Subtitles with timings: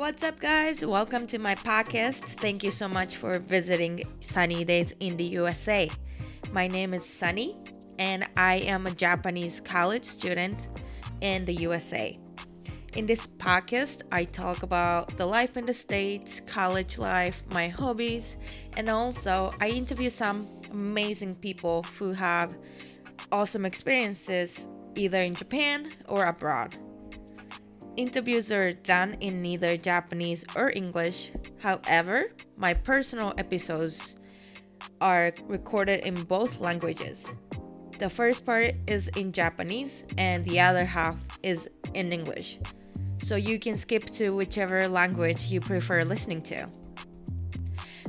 [0.00, 0.82] What's up, guys?
[0.82, 2.22] Welcome to my podcast.
[2.24, 5.90] Thank you so much for visiting Sunny Days in the USA.
[6.52, 7.58] My name is Sunny,
[7.98, 10.68] and I am a Japanese college student
[11.20, 12.18] in the USA.
[12.96, 18.38] In this podcast, I talk about the life in the States, college life, my hobbies,
[18.78, 22.56] and also I interview some amazing people who have
[23.30, 26.74] awesome experiences either in Japan or abroad.
[27.97, 31.31] Interviews are done in neither Japanese or English.
[31.61, 34.17] However, my personal episodes
[34.99, 37.31] are recorded in both languages.
[37.97, 42.59] The first part is in Japanese and the other half is in English.
[43.19, 46.67] So you can skip to whichever language you prefer listening to.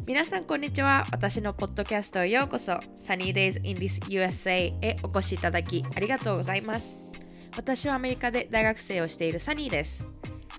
[0.06, 1.04] 皆さんこんにちは。
[1.10, 2.74] 私のポッドキャストへようこそ。
[3.06, 7.00] Sunny Days in this USA へお越しいただきありがとうございます。
[7.57, 10.05] 私はアメリカで大学生をしているサニーです。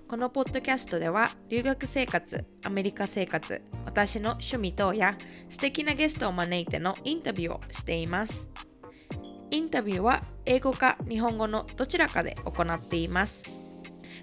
[0.06, 5.17] このポッドキャストでは留学生活、アメリカ生活、私の趣味等や
[5.48, 8.50] 素敵なゲストを招いてのインタビューをしています。
[9.50, 13.45] インタビューは英語か日本語のどちらかで行っています。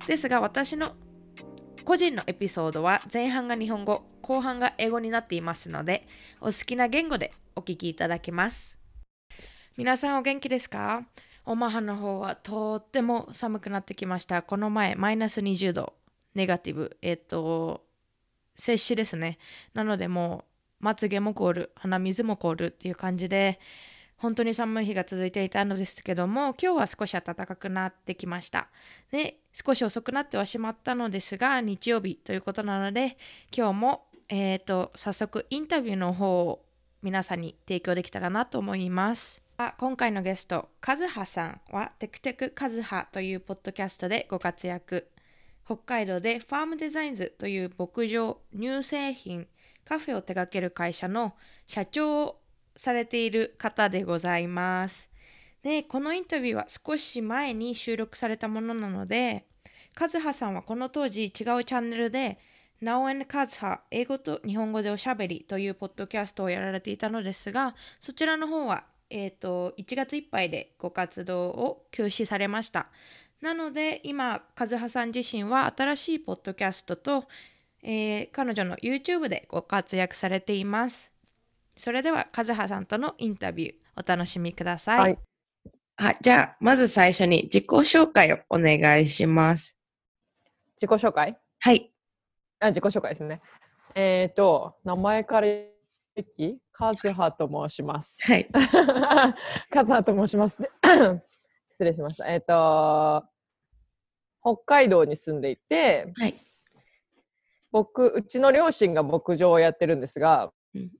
[0.07, 0.93] ですが私の
[1.85, 6.07] 個人のエピソードは前半が日本語、後半が英語になっていますので、
[6.39, 8.79] お好きな言語でお聞きいただけます。
[9.75, 11.03] 皆さんお元気ですか？
[11.45, 14.41] オマハの方はとっても寒くなってきました。
[14.41, 15.93] この前、マイナス20度、
[16.35, 17.83] ネガティブ、えっ、と、
[18.55, 19.37] 摂氏ですね。
[19.73, 20.45] なのでも
[20.81, 23.59] う、まつげも凍る、鼻水も凍るっていう感じで、
[24.17, 28.69] 本当に寒い日が続いていたのですけども、今日は少し暖かくなってきました。
[29.11, 33.17] で、少し遅くなってはしまったのですが、日曜日ということなので、
[33.55, 36.65] 今日も、えっ、ー、と、早速インタビューの方を
[37.01, 39.41] 皆さんに提供できたらなと思います。
[39.77, 45.09] 今回のゲスト、カズハさんはテクテクカズハというポッドキャストでご活躍。
[45.65, 49.47] 北海道でファームデザインズという牧場、乳製品、
[49.83, 51.33] カフェを手掛ける会社の
[51.65, 52.39] 社長を
[52.77, 55.09] されている方でございます。
[55.61, 59.45] で、このインタビューは少し前に収録されたものなので、
[59.93, 62.39] カズハさんはこの当時違うチャンネルで
[62.81, 72.87] Now and カズハ英語と日本語でおしゃべりというポッドキャストをやられていたのですが、そちらの方はえーと、1月いっぱいでご活動を休止されました。
[73.41, 77.25] なので今、和葉さん自身は新しいポッドキャストと、
[77.81, 81.11] えー、彼女の YouTube でご活躍されています。
[81.77, 84.99] それでは和葉さんとのインタビューお楽しみください。
[84.99, 85.19] はい、
[85.97, 89.77] あじゃあまず最初に自己紹介をお願いします。
[90.75, 91.37] 自己紹介？
[91.59, 91.91] はい。
[92.59, 93.41] あ自己紹介ですね。
[93.95, 95.47] えっ、ー、と、名前から
[96.23, 98.17] きカズハと申します。
[98.21, 98.47] はい。
[99.71, 100.69] カズハと申しますね。
[101.69, 102.31] 失礼しました。
[102.31, 103.25] えっ、ー、と、
[104.41, 106.35] 北海道に住んでいて、はい、
[107.71, 110.91] 僕、うちの両親が牧場をやってるんですが、うん、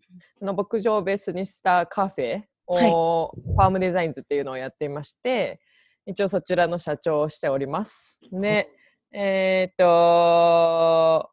[0.41, 5.59] の牧場をベースにしたカフェを、はい、ファームデザインズっていうのをやっていまして、
[6.05, 8.19] 一応そちらの社長をしております。
[8.31, 8.69] で、
[9.11, 11.29] えっ、ー、と、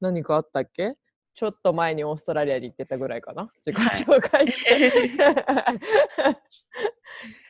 [0.00, 0.96] 何かあったっけ？
[1.34, 3.50] ちょっと前にオーストラリアに行ってたぐらいかな。
[3.64, 5.72] 自己紹介、は
[6.32, 6.38] い、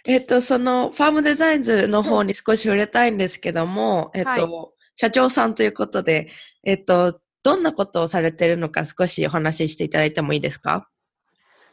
[0.07, 4.49] えっとそのファームデザインズの方に少し触れたいんですけども、えっと、はい、
[4.97, 6.29] 社長さんということで、
[6.63, 10.89] えっと、どんなことをされてるのか少しお話ししていただいてもいいですか？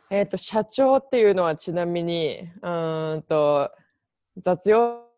[0.10, 2.70] えっと社長っていうのはちなみにう
[3.18, 3.72] んと
[4.38, 5.11] 雑用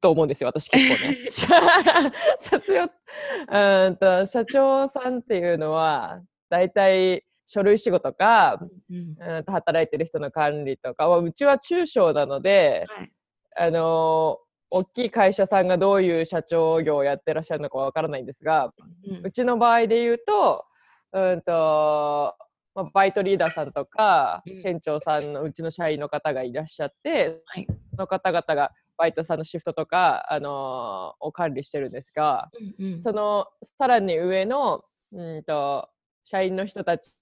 [0.00, 1.18] と思うんですよ、私結構ね。
[2.40, 8.60] 卒業うんと社長さんっていうのは、大体書類仕事か、
[8.90, 13.12] うん、うんと働いてる人の管理とか、うちは中小なので、はい、
[13.56, 14.38] あの
[14.70, 18.72] 大きい会社さんがどういう社長業をやってらっしゃるのかわからないんですが、
[19.04, 20.64] うん、うちの場合で言うと、
[21.12, 22.36] うんと
[22.74, 33.46] まあ、バイトリーダーさんとか、うん、店長さんのうちの社員の方がいらっしゃって、はい、その方々がバイトさんのシフトとか、あのー、を管理してるんですが、うんうん、その
[33.78, 34.82] さらに上の
[35.12, 35.88] うんと
[36.22, 37.14] 社員の人たち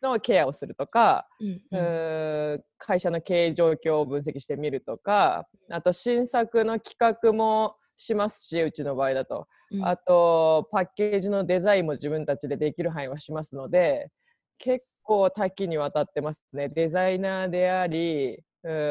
[0.00, 14.10] のケアをするとか、うんうん、会社の経営状況を分析してみるとかあと新作の企画もしますしうちの場合だと、うん、あとパッケージのデザインも自分たちでできる範囲はしますので
[14.58, 16.68] 結構多岐にわたってますね。
[16.68, 18.38] デザイナーであり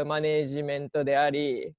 [0.05, 1.73] マネージメントであり、っ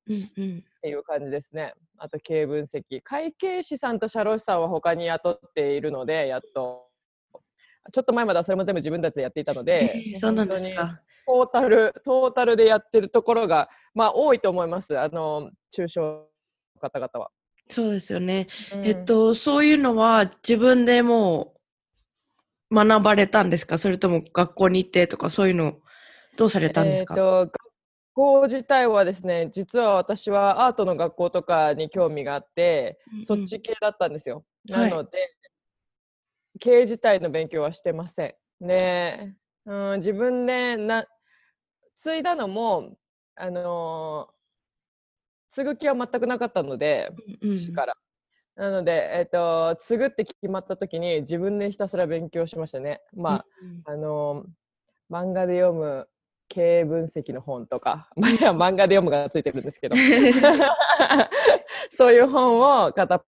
[0.83, 1.75] ていう感じですね。
[1.97, 3.01] あと経営分析。
[3.03, 6.89] 会計士さんと社労士さんは他に雇っているので、やっと。
[7.93, 11.01] ちょっと前まではそれも全部自分たちでやっていたので、えー、そうなんですか。
[11.27, 14.99] トータル、トータルでやってるところが、まあ多いと思います。
[14.99, 16.27] あの、中小の
[16.81, 17.31] 方々は。
[17.69, 18.49] そうですよね。
[18.75, 21.55] うんえっと、そういうのは自分でも
[22.71, 23.79] う学ばれたんですか？
[23.79, 25.79] それとも学校に行ってとかそういうの
[26.37, 27.64] どうされたんですか、えーと学
[28.15, 34.45] 校自体はですね実は私はアートの学校とかに興味があって、そっち系だったんですよ。
[34.71, 35.11] はいなので、
[36.61, 38.67] 経営自体の勉強はしてません。
[38.67, 39.35] で、
[39.67, 41.07] うん、自分でな
[41.97, 42.97] 継いだのも、
[43.37, 44.35] あのー
[45.55, 47.13] 継ぐ気は全くなかったので、
[47.43, 47.95] うんうん父から。
[48.57, 53.01] なので、えっと継ぐって決まった時に自分でひたすら勉強しましたね。
[53.15, 53.45] ま
[53.87, 54.47] あ、あの
[55.11, 56.09] 漫画で読む
[56.55, 59.97] 経営分析の本とか、 まあ漫画で読むがついてるんですけど
[61.91, 63.25] そういう本を片っ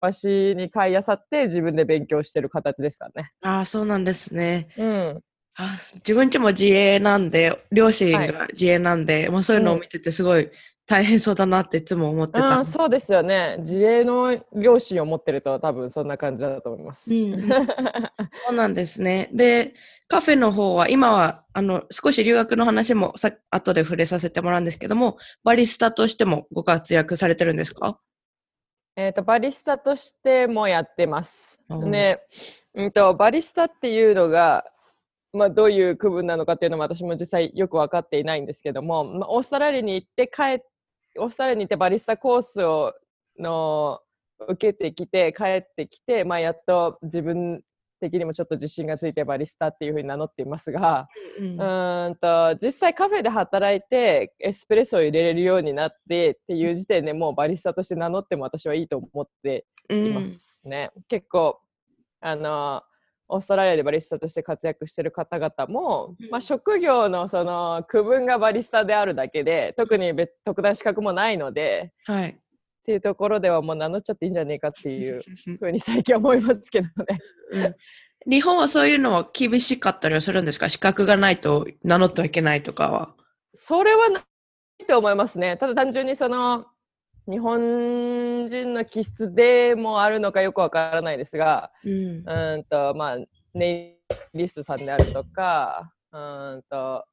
[0.00, 3.32] 端に買いあさって自分で勉強してる形ですからね。
[3.42, 4.68] ああ、そうなんですね。
[4.76, 5.22] うん、
[5.56, 10.48] あ自分ちも自営なんで、両親はいが自営なんで、まあ、そういうのを見ててすごい
[10.86, 12.58] 大変そうだなっていつも思ってた。
[12.58, 13.56] あーそうですよね。
[13.58, 17.12] 自営の両親を持ってると多分そんな感じだと思います。
[17.12, 17.48] うんうん
[18.30, 19.28] そうなんですね。
[19.32, 19.74] で、
[20.10, 28.00] カフェの方は、今は、あの、少し留学の話もさ後で触れさせてもらうんですけども、バリスタとしてもご活躍されてるんですか？
[28.96, 31.60] えー、とバリスタとしてもやってます。
[31.68, 32.20] うんで、
[32.74, 34.64] うん、とバリスタっていうのが、
[35.32, 40.58] まあ、どういう区分なのかっていうのも私も実際よく分かっていないんですけども、まあ、オーストラリアに行って帰っ
[41.18, 42.92] オーストラリアに行ってバリスタコースを
[43.38, 44.00] の
[44.48, 47.62] 受けてきて帰ってきて、まあ、やっと自分
[48.00, 51.08] 的にもちょっと自信がついてバリスタっていうふうに名乗っていますが、
[51.38, 60.90] うんうーんと実際カフェで働いてエスプレッソを入れれるようになってっていう時点でもうバリスタとして名乗っても私はいいと思ってうんいますね。
[61.08, 61.60] 結構
[62.20, 62.82] あの
[63.28, 72.38] オーストラリアでバリスタとして活躍してる方々も、うんまあ、職業のその区分がバリスタであるだけで特に別特段資格もないのではい。
[72.80, 75.20] っていうところではもう名乗っちゃっていいんじゃねえかっていう
[75.58, 77.18] ふうに最近思いますけどね。
[77.52, 77.74] うん
[78.28, 80.68] 日本はそういうのは厳しかったりはするんですか？
[80.68, 83.14] 資格がないと名乗ってはいけないとかは。
[83.54, 85.56] それはないと思いますね。
[85.56, 86.66] ただ単純にその
[87.26, 93.18] 日本人の気質でもあるのかよくわからないですが、うんうーんとまあ
[93.54, 93.96] ネ
[94.34, 97.06] イリストさんであるとか、うーんと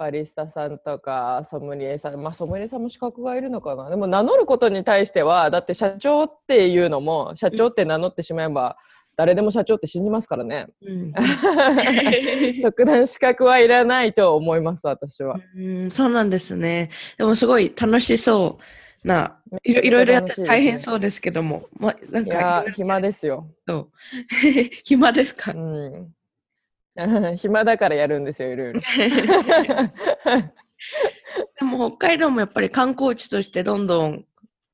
[0.00, 3.90] バリスタさんとかソムリエさん、まあソムリエさんも資格がいるのかな。
[3.90, 8.78] でも名乗ることに対してはだって社長っていうのも社長って名乗ってしまえば
[9.14, 10.68] 誰でも社長って信じますからね。
[10.80, 11.12] うん
[12.64, 15.38] 特段資格はいらないと思います私は。
[15.54, 16.88] うん、そうなんですね。
[17.18, 18.58] でもすごい楽しそ
[19.04, 23.50] うな、いろいろやって大変そうですけども、ま、なんいか暇ですよ。
[23.68, 23.88] そ う
[24.84, 25.52] 暇ですか？
[25.52, 26.14] うん。
[27.36, 28.80] 暇だからやるんですよ、いろいろ。
[31.60, 34.24] でも北海道もやっぱり観光地としてどんどん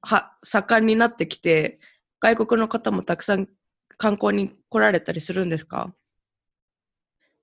[0.03, 1.79] は盛んになってきて、
[2.21, 3.49] 外国の方もたくさん
[3.97, 5.93] 観光に来られたりするんですか？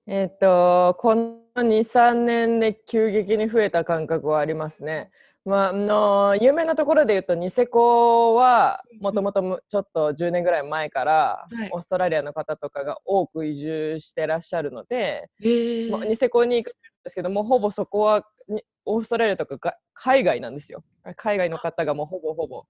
[0.06, 5.10] えっと、この2、3年で急激に増えた感覚はありますね。
[5.44, 20.82] まあ、あの有名なところで言うと、ニセコはもともとちょっと10年ぐらい前から、はいオーストラリアの方とかが多く移住してらっしゃるので、へえもうニセコに行くんですけども、ほぼそこはにオーストラリアとかが海外なんですよ。
[21.16, 22.64] 海外の方がもうほぼほぼ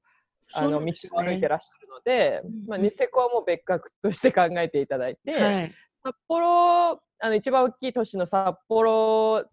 [0.53, 5.75] あの道を歩いてらっしゃるので、うんまあ、ニセコはもう別格として考えていただいて、はい。
[6.05, 9.45] 札幌あの一番大きい都市の札幌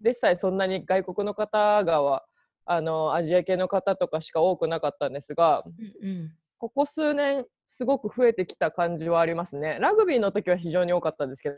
[0.00, 2.24] でさえそんなに外国の方がは
[2.70, 5.64] あのアジア系の方とかしか多くなかったんですが
[6.02, 6.30] うんうん。
[6.58, 9.78] ここ数年すごく増えてきた感じはありますね。
[9.80, 11.56] ラグビーの時は非常に多かったんですけど。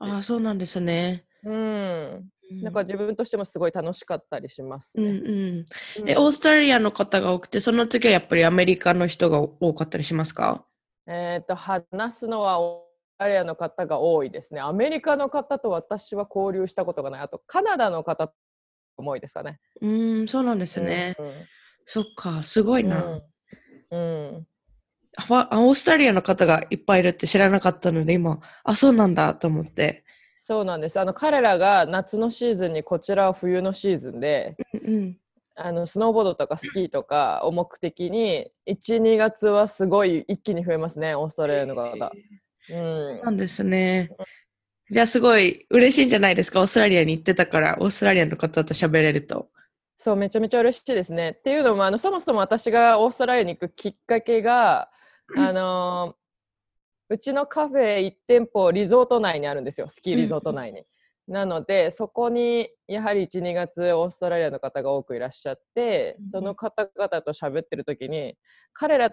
[0.00, 1.24] ああ、そうなんですね。
[1.44, 2.30] うん。
[2.50, 2.62] うん。
[2.62, 6.02] なんか自分としてもすごい楽しかったりしますうんね、うん。
[6.02, 6.10] うん。
[6.10, 10.64] え、オーストラリアの方が多くて、その次はやっぱりアメリカの人が多かったりしますか？
[11.06, 14.60] えっと話すのはオーストラリアの方が多いですね。
[14.60, 17.20] アメリカの方と私は交流したことがない。
[17.22, 18.32] あとカナダの方
[19.02, 19.58] も多いですかね。
[19.80, 21.14] うーん、そうなんですね。
[21.86, 23.04] そっか、すごいな。
[23.04, 23.22] うん
[23.90, 24.46] うん。
[25.16, 30.04] オーストラリアの方がいっぱいいるって知らなかったので、今、あ、そうなんだと思って。
[30.42, 31.00] そうなんです。
[31.00, 35.16] あの彼らが夏のシーズンにこちらは冬のシーズンでうん
[35.56, 42.12] あのスノーボードとかスキーとかを目的に12月はすごい一気に増えますねオーストラリアの方、
[42.68, 43.20] うん。
[43.22, 44.10] なんですね。
[44.90, 46.60] じゃあすごい嬉しいんじゃないですか？
[46.60, 49.48] オーストラリアに行ってたから、オーストラリアの方と喋れると。
[49.96, 51.36] そうめちゃめちゃ嬉しいですね。
[51.38, 54.90] っていうのもあのそもそも私がオーストラリアに行くきっかけが
[55.36, 56.16] あの
[57.08, 59.88] うちのカフェ1店舗リゾート内にあるんですよ。
[59.88, 60.84] スキーリゾート内に。
[61.26, 68.36] なのでそこにやはり12月オーストラリアの方が多くいらっしゃってその方々と喋ってる時に
[68.74, 69.10] 彼ら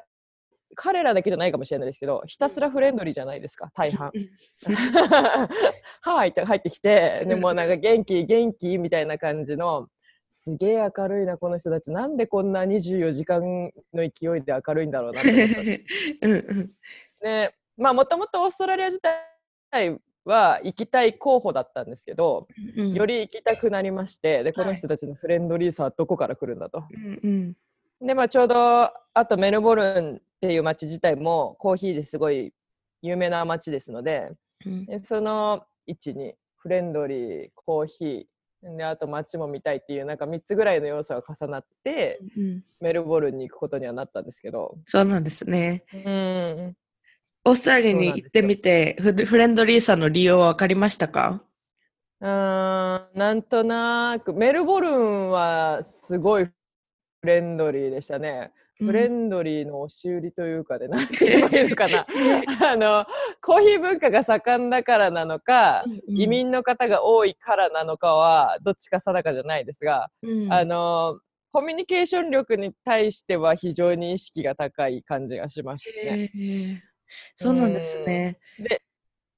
[0.76, 4.12] 彼らだけじゃないかもしれないですけどひたすらフレンドリーじゃないですか大半。
[6.02, 9.88] はいって入ってきてでもなんか元気元気みたいな感じの
[10.30, 11.92] すげえ明るいなこの人たち。
[11.92, 15.86] なんでこんな24時間の勢いで明るいんだろうなって
[17.78, 22.48] まあもともとオーストラリア自体は行きたい候補だったんですけど、
[22.78, 26.84] うんより行きたくなりましてでこはいの人たちのフレンドリーさはどこから来るんだと。
[27.24, 27.54] うん
[28.02, 32.54] でまあちょうどあとメルボルンっていう街自体もコーヒーですごい
[33.02, 34.32] 有名な街ですので
[34.66, 34.86] うん。
[34.86, 42.64] でその位置にフレンドリーコーヒーであと街も見たいっていうなんか3つぐらいの要素が重なってうん。
[42.80, 44.78] メルボルンに行くことにはなったんですけど。
[44.86, 45.84] そうなんですね。
[45.94, 46.76] うん。
[47.46, 51.42] オーストラリアに行ってみてフフレンドリーさの利用は分かりましたか？
[52.20, 54.34] うーんなんとなく。
[54.34, 56.48] メルボルンはすごい
[57.22, 58.52] フレンドリーでしたね。
[58.80, 62.08] フレンドリーの押し売りというかで、なんて言えばいいのかな
[62.68, 63.06] あの
[63.40, 71.20] コーヒー文化が盛んだからなのか、移民の方が多いからなのかはどっちか定かじゃないですが、うんあの
[71.54, 76.32] コミュニケーション力に対しては非常に意識が高い感じがしましたね。
[77.36, 78.40] そうなんですね。
[78.58, 78.82] で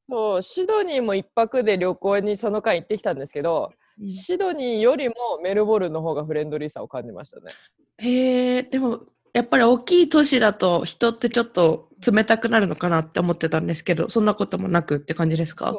[0.08, 3.74] そうシドニーも一泊で旅行にその間行ってきたんですけど、
[4.08, 7.52] シドニーよりもメルボルンの方がフレンドリーさを感じましたね。
[7.98, 15.76] へえでもやっぱり大きい都市だと人ってちょっと冷たくなるのかなって思ってたんですけどそんなこともなくって感じですか？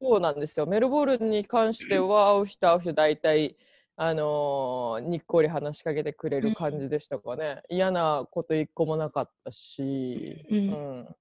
[0.00, 0.66] そうなんですよ。
[0.66, 3.56] メルボルンに関しては会う人会う人大体、
[3.96, 7.62] あのーにっこり話しかけてくれる感じでしたかね。
[7.68, 10.68] 嫌なこと一個もなかったし、ううん
[11.00, 11.16] ん、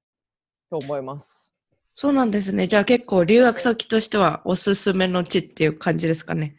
[0.69, 1.53] と思います。
[1.99, 2.67] そうなんですね。
[2.67, 6.55] じゃあ結構留学先としてはおすすめの地っていう感じですかね。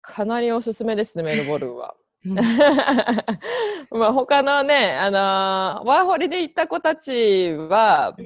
[0.00, 1.96] かなりおすすめですね、メルボルンは。
[2.24, 2.34] うん
[3.90, 8.16] まあ他のね、あのーワーホリで行った子たちは、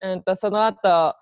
[0.00, 1.14] うんとその後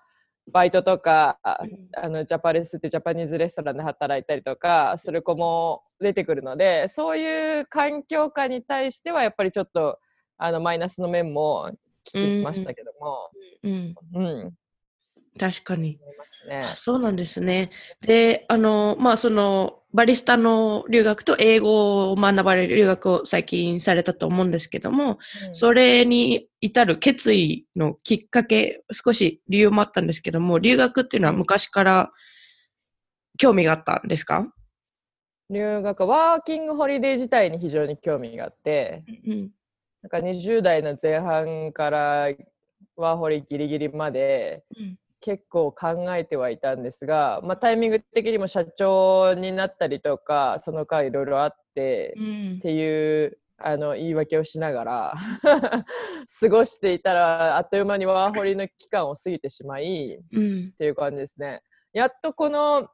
[0.49, 1.59] バイトとか、あ
[2.07, 9.99] のジャパレスってジャパニーズレストランで働いたりとかする子も出てくるのでそういう環境下に対してはやっぱりちょっと
[10.37, 11.69] あのマイナスの面も
[12.13, 13.29] 聞きましたけども、
[13.63, 14.53] うん、うん
[15.39, 15.99] 確かに。
[16.47, 16.75] ねあ。
[16.75, 17.71] そうなんですね。
[18.01, 25.17] で、あの、まあ、その、バリスタの留学と英語を学ばれる留学を最近されたと思うんですけども、
[25.47, 32.11] うんそれに至る決意のきっかけ、少し理由もあったんですけども、留学っていうのは昔から
[33.37, 34.51] 興味があったんですか？
[35.49, 39.49] 留学ワーキングホリデー自体に非常に興味があってうん。
[40.03, 42.27] なんか20代の前半から
[42.95, 55.13] ワーホリギリギリまでうん結構考えてはいたんですが、まあ、タイミング的にも社長になったりとかその間いろいろあって、うんっていうあの言い訳をしながら
[56.41, 60.73] 過ごしていたらあっという間にワーホリの期間を過ぎてしまいっうん。
[60.73, 61.61] ていう感じですね。
[61.93, 62.89] やっとこの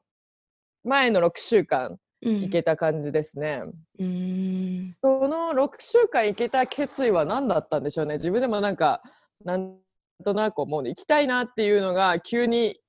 [0.84, 2.00] 前の6週間うん。
[2.22, 3.64] 行けた感じですね。
[4.00, 4.96] うん。
[5.02, 8.16] その6週間行けた決意は何だったんでしょうね。
[8.16, 9.02] 自分でもなんか
[9.46, 9.78] なん
[10.24, 10.90] となく思うね。
[10.90, 12.80] 行きたいなっていうのが急に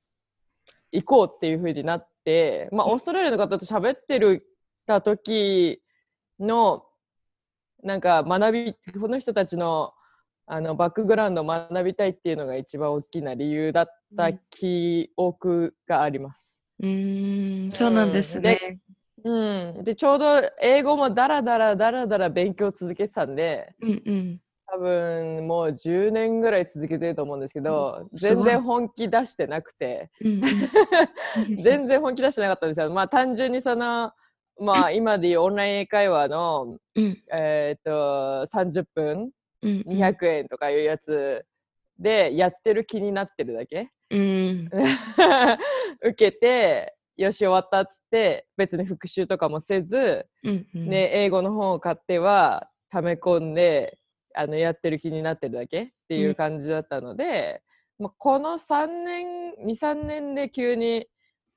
[0.92, 4.44] 行こうっていう風になって、まあオーストラリアの方と喋ってる
[4.87, 5.80] た時
[6.40, 6.84] の
[7.82, 9.92] なんか学びこの人たちの
[10.52, 16.60] あのバックグラウンドを学びたいっていうのが一番大きな理由だった記憶があります。
[16.82, 17.70] うん。
[17.72, 18.80] そうなんですね。
[19.24, 24.40] うん、でちょうど英語もダラダラダラダラ勉強を続けてたんでうんうん。
[24.72, 28.18] 多分もう10年ぐらい続けてると思うんですけど、うん。
[28.18, 30.10] 全然本気出してなくて。
[30.20, 30.42] うんうん。
[31.62, 32.90] 全然本気出してなかったんですよ。
[32.90, 34.12] まあ単純にその
[34.58, 37.22] まあ今でいうオンライン英会話の、うん。
[37.32, 39.30] えー、と30分
[39.62, 41.44] うん200円とかいうやつ
[41.98, 43.90] でやってる気になってるだけ。
[44.10, 44.70] うん。
[46.02, 50.88] 受けてよし終わったっつって別に復習とかもせず、うんうん。
[50.88, 53.98] ね、英語の本を買っては溜め込んで
[54.34, 57.62] あのやってる気になってるだけっていう感じだったので、
[57.98, 61.08] まあ、この3年23年で急に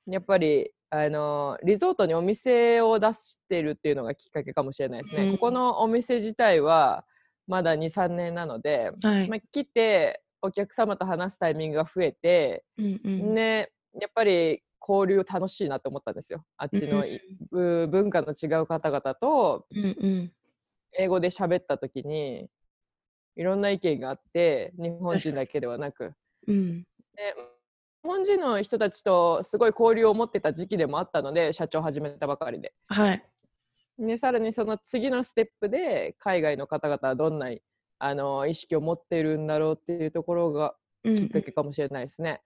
[0.06, 5.24] やっぱりあのリゾートにお店を出してるっていうのがきっかけかもしれないですね。
[5.24, 5.32] うん。
[5.32, 7.06] ここのお店自体は
[7.46, 9.28] まだ23年なので、はい。
[9.30, 13.34] まあ、来てお客様と話すタイミングが増えて、うんうん。
[13.34, 16.44] ね、やっぱり交流楽しいなと思ったんですよ。
[16.56, 17.20] あっちのい、
[17.52, 19.66] う文化の違う方々と
[20.92, 22.48] 英語で喋った時に
[23.36, 26.12] いろんな意見があって日本人だけではなく。
[26.46, 26.82] うん
[27.16, 27.34] で
[28.02, 32.74] 本人の人たちとすごい交流を持ってた時期でもあったので社長始めたばかりで。
[32.88, 33.24] はい。
[33.98, 37.48] でさらにその次のステップで海外の方々はどんな
[37.98, 40.74] あの意識を持っているんだろうっていうところが
[41.04, 42.42] うんきっかけかもしれないですね。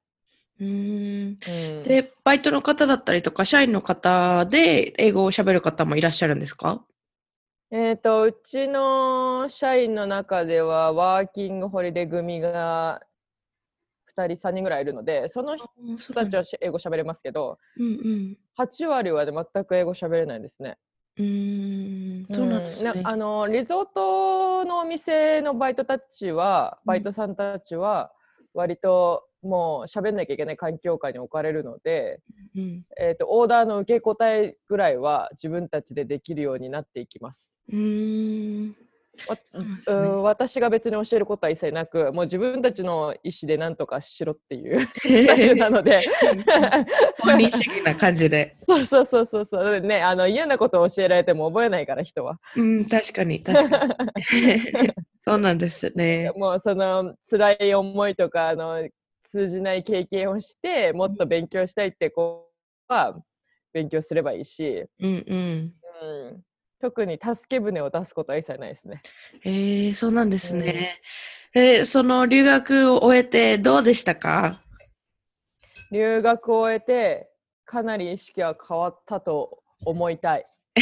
[0.61, 0.69] うん。
[0.69, 1.39] うん。
[1.49, 6.85] うんで、バイトの方だったりとか、社員の方で英語を喋る方もいらっしゃるんですか？
[7.71, 13.03] えー、とうちの社員の中ではワーキングホリデー組が
[14.07, 18.39] 2人3人ぐらいいるのでその人人たちは英語喋れますけどうんうん。
[18.57, 20.79] 8割は、ね、全く英語喋れないですね。
[21.19, 23.03] うーん、そうなんですね。
[23.05, 28.11] あのリゾートのお店のバイトたちはバイトさんたちは
[28.55, 32.21] 割ともう喋んなきゃいけない環境下に置かれるので、
[32.57, 37.49] うんえー、とオーダーの受け答えぐらいは自分たちでできるようになっていきます。
[37.69, 38.77] うーん。
[39.87, 46.07] う私が別に教えることは一切なくもう自分たちの意思で何とかしろっていうスタイルなので
[47.19, 48.57] 本人主義な感じで。
[48.69, 53.95] そうそうそうそうそうねあの嫌なことを教えられても覚えないから人はうん、確かに、確かに。
[55.25, 56.33] そうなんですね。
[56.37, 58.89] もうその辛い思いとかあの
[59.31, 62.49] 通じない経験をしてもっと勉強したいって子
[62.89, 63.15] は
[63.73, 65.75] 勉強すればいいし、うんうん。
[66.01, 66.07] う
[66.37, 66.43] ん、
[66.81, 69.03] 特に助け舟を出すことは一切ないですね。
[69.45, 71.01] えー、そうなんですね。
[71.55, 74.61] えーその留学を終えてどうでしたか？
[75.91, 77.31] 留学を終えて
[77.65, 80.47] かなり意識は変わったと思いたい。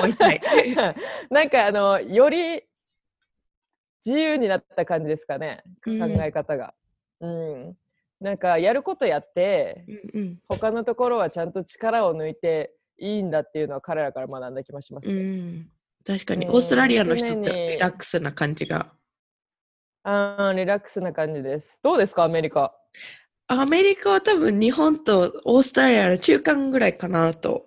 [0.00, 0.40] 思いたい。
[1.30, 2.62] なんかあのより
[4.04, 6.74] 自由になった感じですかね考うんえ方が。
[7.20, 7.76] うん、
[8.20, 9.84] なんかやることやって
[10.14, 15.22] うんうん他のところはちゃんと力を抜いていいんだっていうのは彼らから学んだ気もしますうね。
[15.22, 15.68] ん、
[16.04, 18.92] 確かに、うんオーストラリアの人ってリラックスな感じが。
[20.04, 21.80] あーリラックスな感じです。
[21.82, 22.74] どうですかアメリカ？
[23.48, 27.66] アメリカは多分日本とオーストラリアの中間ぐらいかなと。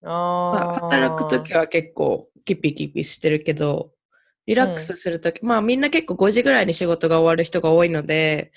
[0.00, 3.92] まあ、あー働くときは結構キピキピしてるけど、
[4.46, 8.52] リラックスするとき、まあみんな結構5時ぐらいに仕事が終わる人が多いので、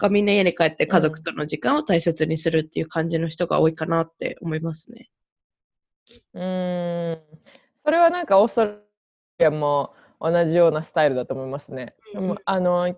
[0.00, 5.10] がみんな家に帰って家族との時間を大切にするっていう感じの人が多いかなって思いますね。
[6.34, 7.18] うーん
[7.84, 8.76] それはなんかオーストラ
[9.38, 11.94] リアも同じようなスタイルだと思いますね。
[12.12, 12.94] でもあの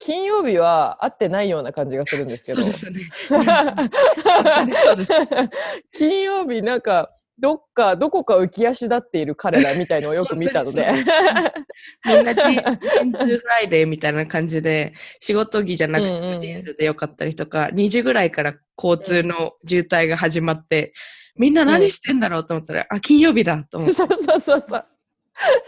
[0.00, 3.00] 金曜日は会ってないような感じがするんですけどそうですね。
[5.92, 10.86] 金曜日なんかどっかどこか浮き足立っている彼らみたいのをよく見たので。
[12.06, 20.92] みんなジーンズフライデーみたいな感じで、仕事着じゃなくてジーンズでよかったりとか、2時ぐらいから交通の渋滞が始まって、
[21.36, 23.94] みんな何してんだろうと思ったら、あ、金曜日だと思って。
[23.96, 24.84] そうそうそうそう。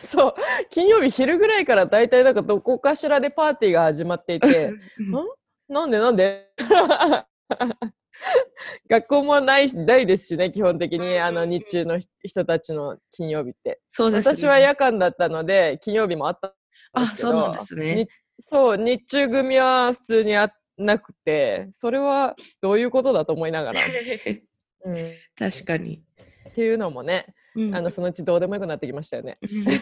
[0.00, 0.34] そう。
[0.70, 5.12] 金曜日昼ぐらいから大体なんかどこかしらでパーティーが始まっていてうん？
[5.68, 6.50] なんでなんで？
[8.88, 14.36] 学校もないないですしね基本的にあの日中の人たちの金曜日ってそうですね。
[14.36, 16.56] 私は夜間だったので金曜日もあったんで
[16.92, 18.08] あ、すけどそうなんですねに。
[18.38, 23.80] そう日中組は普通にあなくてそれはどういうことだと思いながら、
[24.84, 26.02] うん、確かに。
[26.48, 29.38] っていうのもねうんあのそのうちどうでもよくなってきましたよね。
[29.42, 29.64] うん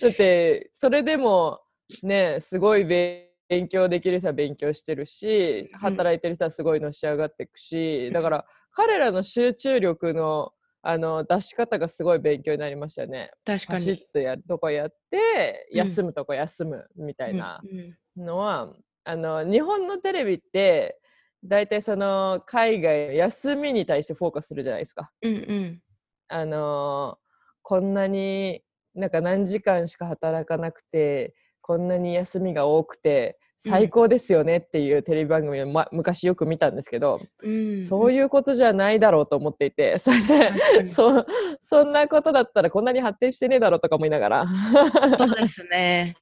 [0.00, 1.60] だってそれでも
[2.02, 3.31] ねすごい勉
[3.68, 10.52] 強できる人は勉強してるしうん働いてる人はすごいのし上がっていくしだから彼らの集中力の
[10.84, 13.30] あの出し方がすごい勉強になりましたよね。
[13.44, 13.78] 確かに。
[13.78, 20.98] 走ってやるとこやってうん休むとこ休むみたいなうんうんのは、あの日本のテレビって
[21.44, 25.10] 大体その海外の休みに対してフォーカスするじゃないですか。
[25.22, 25.80] うんうん
[26.28, 27.22] あのー
[27.64, 28.64] こんなに
[28.96, 31.32] なんか何時間しか働かなくて
[31.62, 40.50] こんなに休みが多くて最高ですよねっていうテレビ番組を、ま、昔よく見たんですけど、うんそういうことじゃないだろうと思っていて それで
[40.82, 40.88] に。
[40.88, 41.24] そ
[41.60, 44.46] そんなことだったらこんなに発展してねえだろうとか思いながら。
[45.16, 46.16] そうですね。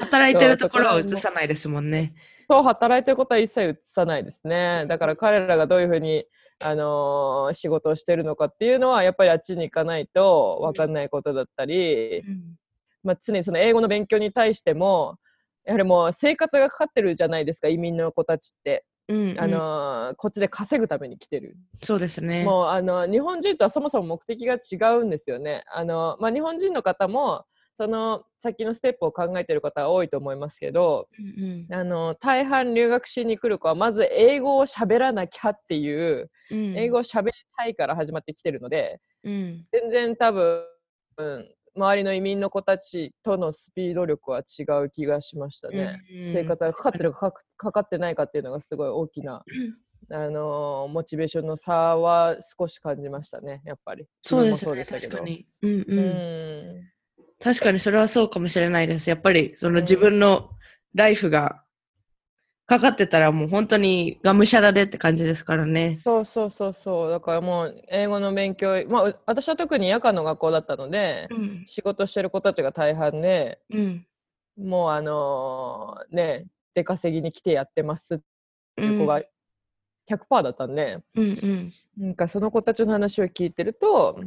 [0.00, 2.14] 働いてるところを映さないですもんね。
[2.50, 4.84] そう働いてることは一切映さないですね。
[4.88, 6.24] だから彼らがどういうふうに
[6.58, 12.56] あのー仕事をしてるのかっていうのはやっぱりあっちに行かないと分かんないことだったり、うん
[13.02, 15.16] まあ、常にその英語の勉強に対しても
[15.64, 19.40] やはりもう生活がかかってるじゃないですか移民の子たちって、うんうん。
[19.40, 22.44] あのーこっちで稼ぐために来てる、そうですね。
[22.44, 25.64] もうあの日本人とはそもそも目的が違うんですよね。
[25.72, 27.44] あの、まあ、日本人の方も
[27.76, 36.78] その先のステップを考えてる方は多いと思いますけどうんあの大半留学しに来る子はまず英語を喋らなきゃっていううん。
[36.78, 39.66] 英語を喋りたいから始まってきてるので、うん。
[39.70, 40.64] 全然多分、
[41.18, 46.00] うん周りの移民の子たちとのスピード力は違う気がしましたね。
[46.12, 49.44] うん生活がかかってるかかかかってないかっていうのがすごい大きな、
[50.10, 54.06] あのーモチベーションの差は少し感じましたね、やっぱり。
[54.22, 54.84] そうですね。
[54.84, 55.46] 確かに。
[55.62, 55.84] うんう。
[55.88, 55.98] うん
[56.80, 56.92] ん。
[57.40, 59.08] 確かにそれはそうかもしれないです。
[59.10, 60.50] やっぱりそのうん自分の
[60.94, 61.62] ライフが
[62.68, 65.98] かかってたらもう本当にがむしゃらでって感じですからね。
[66.04, 67.10] そうそうそうそう。
[67.10, 71.64] だからもう英語の勉強、まあう私は特に夜間の学校だったので、うん。
[71.66, 74.06] 仕事してる子たちが大半で、うん。
[74.58, 79.22] もうあのーね、出稼ぎに来てやってますってういう子が
[80.10, 81.72] 100%だったんで、うんうん。
[81.96, 84.20] なんかその子たちの話を聞いてると、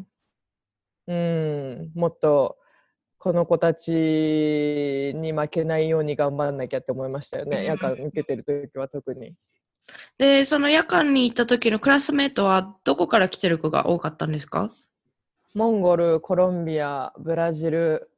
[1.05, 2.57] うん、もっと
[3.23, 3.91] この子たち
[5.15, 7.65] に負けないように頑張んなきゃって思いましたようんね。
[7.65, 9.35] 夜間受けてる時は特に。
[10.17, 14.71] で、その夜間に行った時のクラスメートはどこから来てる子が多かったんですか？
[15.53, 18.09] モンゴル、コロンビア、ブラジル、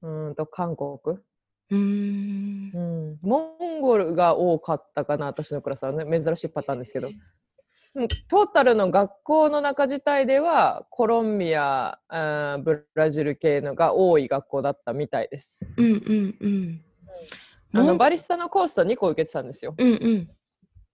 [0.00, 2.78] うーんと韓国、うーんう。
[2.78, 7.10] ん、モンゴルが多かったかな、私のクラスはね、珍しいパターンですけど。
[7.94, 15.66] うんトータルの学校の中自体ではコロンビア、あーブラジル系のが多い学校だったみたいです。
[15.76, 16.84] うんうんうん。
[17.72, 19.74] あのバリスタのコースと2個受けてたんですよ。
[19.76, 20.28] うん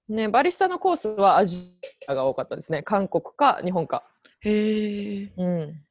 [0.08, 0.14] うん。
[0.14, 2.82] ね、バリスタのコースはアジアが多かったですね。
[2.82, 4.04] 韓国か日本か。
[4.40, 5.32] へえ。
[5.36, 5.82] うん、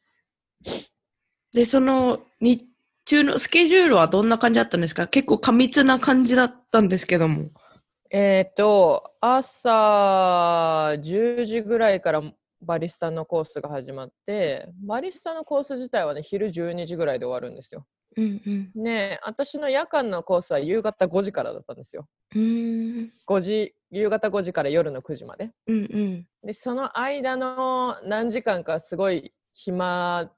[1.52, 2.66] で、その日
[3.06, 5.08] 中のスケジュールはどんな感じだったんですか？
[5.08, 7.50] 結構過密な感じだったんですけども。
[8.12, 12.22] えっ、と、朝10時ぐらいから
[12.62, 17.86] バリスタのコースが始まって、バリスタのコース自体はね、昼12時ぐらいで終わるんですよ。
[18.18, 18.42] うん
[18.76, 18.84] うん。
[18.84, 22.08] ね、私の夜間のコースは夕方5時からだったんですよ。
[22.34, 23.12] うーん。
[23.26, 25.52] 5時、夕方5時から夜の9時まで。
[25.68, 26.28] うんうん。
[26.44, 30.32] で、その間の何時間かすごい暇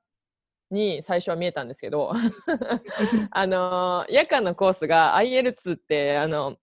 [0.71, 2.11] に最初は見えたんですけど、
[3.31, 6.57] あの夜間のコースが IL2 ってあの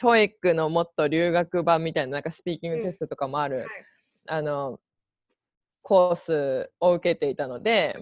[0.00, 3.66] TOEIC のもっと留学版みたいななんかスピーキングテストとかもある、
[4.26, 4.80] あの
[5.82, 7.98] コースを受けていたので、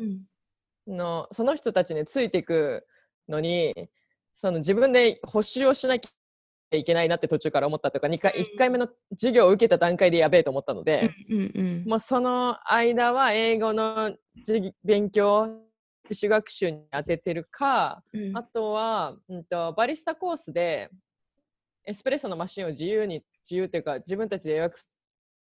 [0.86, 2.86] のその人たちについていく
[3.28, 3.74] のに
[4.34, 15.60] その自分で補習をしなきゃいけないなって途中から思ったとか 2, 回うん1回目の授業を受けた段階でやべえと思ったので、うんうんもうその間は英語の授勉強
[16.08, 18.36] 自主学習に当ててるか、うん。
[18.36, 20.90] あとは、うん、とバリスタコースで
[21.88, 24.86] エスプレッソのマシンを自由に自由というか自分たちで予約す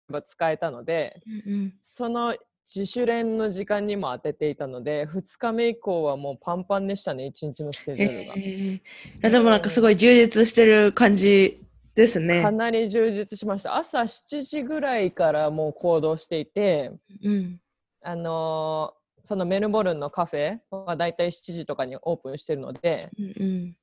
[0.09, 2.35] れば使えたのでうんその
[2.73, 8.33] 自主練の時間にも当てていたので2日目以降はもうパンパンでしたね1日のスケジュールが。
[8.33, 8.73] へえ。
[8.73, 8.81] い
[9.21, 11.61] やでもなんかすごい充実してる感じ
[11.93, 12.41] ですね。
[12.41, 12.51] か。
[12.51, 13.75] なり充実しました。
[13.75, 16.91] 朝7時ぐらいからもう行動していて
[17.23, 17.59] うん。
[18.01, 23.75] あのーそのメルボルンのカフェはだいたい7時とかにオープンしてるのでうんうん。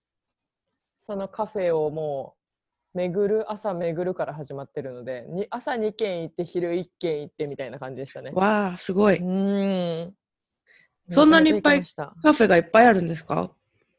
[1.01, 2.42] そのカフェをもう
[2.95, 8.33] 巡る朝巡るから始まってるのでに朝2軒行って昼1軒行ってみたいな感じでしたね。
[8.35, 9.17] わあすごい。
[9.17, 10.15] うん。
[11.09, 11.83] そんなにいっぱい
[12.23, 13.51] カフェがいっぱいあるんですか？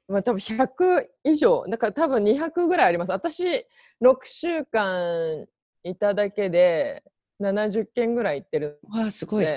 [0.08, 1.66] まあ、多分100以上。
[1.68, 3.12] だから多分200ぐらいあります。
[3.12, 3.66] 私
[4.02, 5.46] 6週間
[5.84, 7.04] いただけで
[7.40, 9.46] 70件ぐらい行ってるわあすごい。
[9.46, 9.50] う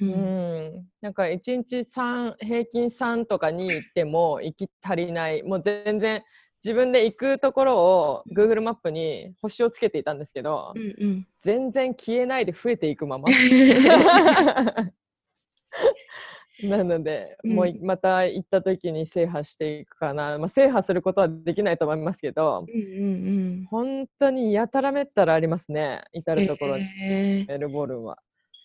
[0.00, 0.10] うん。
[0.10, 5.42] ん、なんか1日3平均3とかに行っても行き足りない。
[5.42, 6.22] もう全然
[6.66, 11.24] 自分で行くところを Google マップに星をつけていたんですけど、うんうん。
[11.38, 13.28] 全然消えないで増えていくまま。
[16.64, 17.52] なので、うん。
[17.54, 22.84] もういまた行った時に制覇していくかな、まあ、制覇することはできないと思いますけどうんう
[23.62, 27.52] ん本当にやたらめったらありますね至うんるところに、へー。
[27.52, 28.18] メルボルンは。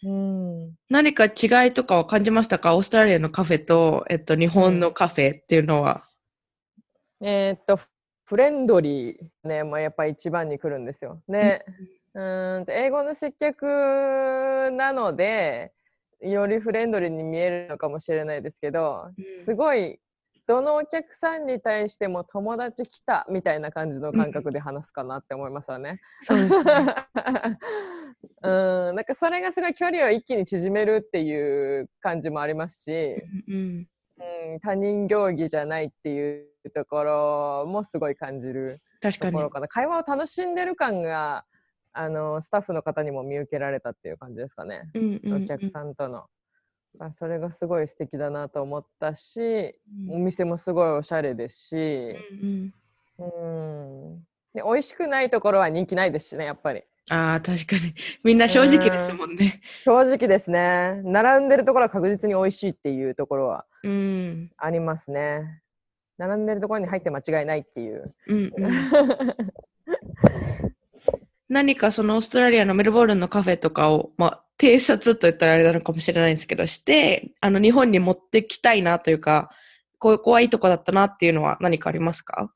[0.03, 0.73] うん。
[0.89, 2.75] 何か違いとかは感じましたか？
[2.75, 6.07] オーストラリアのカフェと、えっと、日本のカフェっていうのは。
[7.23, 7.87] えーっとフ
[8.25, 11.21] フレンドリーね、まあ、やっぱり一番に来るんですよ。
[11.27, 11.65] で、
[12.13, 13.65] うーんと英語の接客
[14.71, 15.73] なので
[16.21, 19.09] よりフレンドリーに見えるのかもしれないですけど、
[19.43, 19.99] すごい
[20.47, 25.99] どのお客さんに対しても友達来たみたいな感じの感覚で話すかなって思いますよね。
[26.23, 26.73] そうですね。
[28.43, 33.15] うん、なんかそれがすごい距離を一気に縮めるっていう感じもありますし、
[33.47, 33.87] うん
[34.51, 39.41] うん、他人行儀じゃないっていうところもすごい感じるとこ。
[39.41, 39.67] ろかな。
[39.67, 41.45] 会話を楽しんでる感が
[41.93, 44.89] あのスタッフの方にも見受けられたっていう感じですかね。
[44.93, 46.25] うんうんうんお客さんとの。
[46.99, 49.39] まあ、それがすごい素敵だなと思ったし、
[50.09, 51.75] おうん店もすごいおしゃれですし、
[52.41, 52.73] うん
[53.17, 53.23] う
[54.17, 54.19] ん、
[54.53, 56.83] で美味しくないところは人気ないですしね、やっぱり。
[57.09, 57.93] ああ、確かに。
[58.23, 59.61] みんな正直ですもんね。
[59.83, 61.01] 正直ですね。
[61.03, 64.51] 並んでるところは確実に美味しいっていうところはうん。
[64.57, 65.61] ありますね。
[66.17, 68.13] 並んでるところに入って間違いないっていう。
[68.27, 68.53] うんうん、
[71.49, 79.49] 何かそのオーストラリアのメルボルンのカフェとかを、まあ、偵察と言ったらあれなのかもしれないんですけど、して、あの、日本に持ってきたいなというか、
[79.97, 82.53] こう、ここはいいとこだったなっていうのは何かありますか？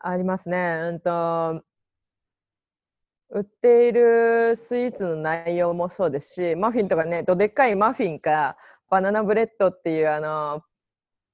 [0.00, 0.80] ありますね。
[0.84, 1.62] うんと、
[3.30, 8.56] 売っているスイーツの内容もそうですし、マフィンとかね、どでっかいマフィンか、
[8.88, 10.62] バナナブレッドっていうあの、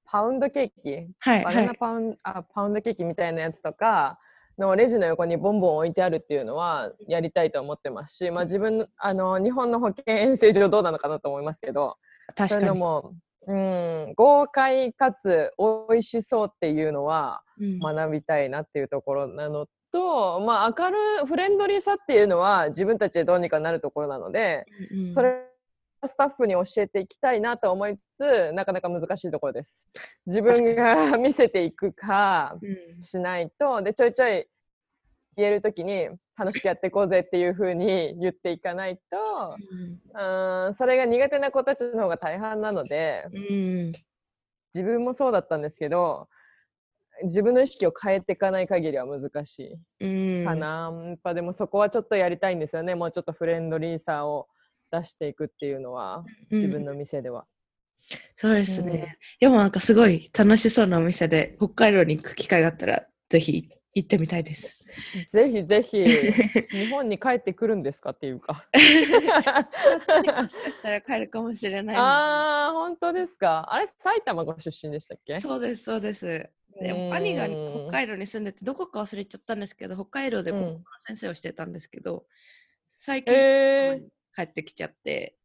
[0.05, 1.73] パウンドケーキ、はい、はいバナナ。
[1.75, 4.19] パウン,、あパウンドケーキみたいなやつとか
[4.59, 11.97] のレジの横にボンボン置いてあるっていうのはやりたいと思ってますし、まあ、自分あの日本の保険衛生上どうなのかなと思いますけど
[12.37, 12.67] そういう確かに。
[12.67, 13.15] のも、
[13.47, 15.51] うん、豪快かつ
[15.89, 29.85] 美味しそうっていうのはうん学びたいなっていうところなのと、まあ、明るいフレンドリーさっていうのは自分たちでどうにかなるところなので、うんそれをスタッフに教えていきたいなと思いつつなかなか難しいところです。
[30.25, 33.01] 自分が 見せていくかうん。
[33.01, 34.45] しないとでちょいちょい
[35.37, 39.55] 言える時に楽しくやっていこうぜっていう風に 言っていかないと
[40.17, 40.73] うん。
[40.73, 43.91] それが苦手な子たちの方が大半なのでうん。
[44.73, 46.27] 自分もそうだったんですけど
[47.23, 50.41] 自分の意識を変えていかない限りは難しうん。
[50.41, 52.95] いかな、やっぱでもそこはちょっとやりたいんですよね。
[52.95, 54.47] もうちょっとフレンドリーさを
[54.91, 56.57] 出していくっていうのはうん。
[56.59, 57.45] 自分の店では、
[58.35, 59.17] そうですね。
[59.39, 64.77] でもなんかすごい楽しそうなお店で北海道に行く機会があったらぜひ行ってみたいです。
[65.29, 65.97] ぜひぜひ。
[66.73, 68.65] 日本に帰ってくるんですかっていうか。
[68.73, 73.71] もしかしたら帰るかもしれないのあー本当ですか。
[73.71, 75.33] あれ埼玉ご出身でしたっけ？
[75.33, 75.39] で。
[75.39, 76.49] そうです、そうです。
[76.79, 82.25] でうん兄が北海道に住んでてどこか忘れちゃったんですけど北海道でうん国語の先生をしてたんですけど、
[82.89, 84.01] 最近、え。
[84.01, 85.35] ー、帰ってきちゃって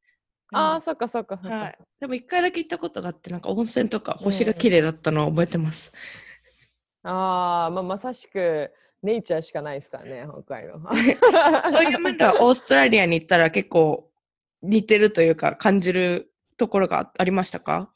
[0.52, 5.92] ああそっかそっかそっか、はい、でも一回だけ行ったことがあってなんか温泉とか星が綺麗だったのを覚えてます。
[7.02, 10.80] ああまあまさしくネイチャーしかないですからね北海道
[11.60, 14.10] そういう面ではオーストラリアに行ったら結構
[14.62, 17.90] 似てるというか感じるところがありましたか？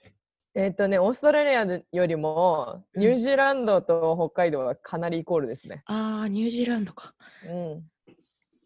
[0.54, 7.14] えっとねオーストラリアよりもうんニュージーランドと北海道はかなりイコールですね、ああ、ニュージーランドか。
[7.46, 7.84] うん、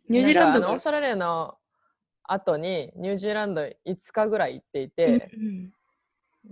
[0.09, 1.57] ニュージーランドオーストラリアの
[2.25, 3.75] 後にニュージーランド5
[4.13, 5.71] 日ぐらい行っていて、うん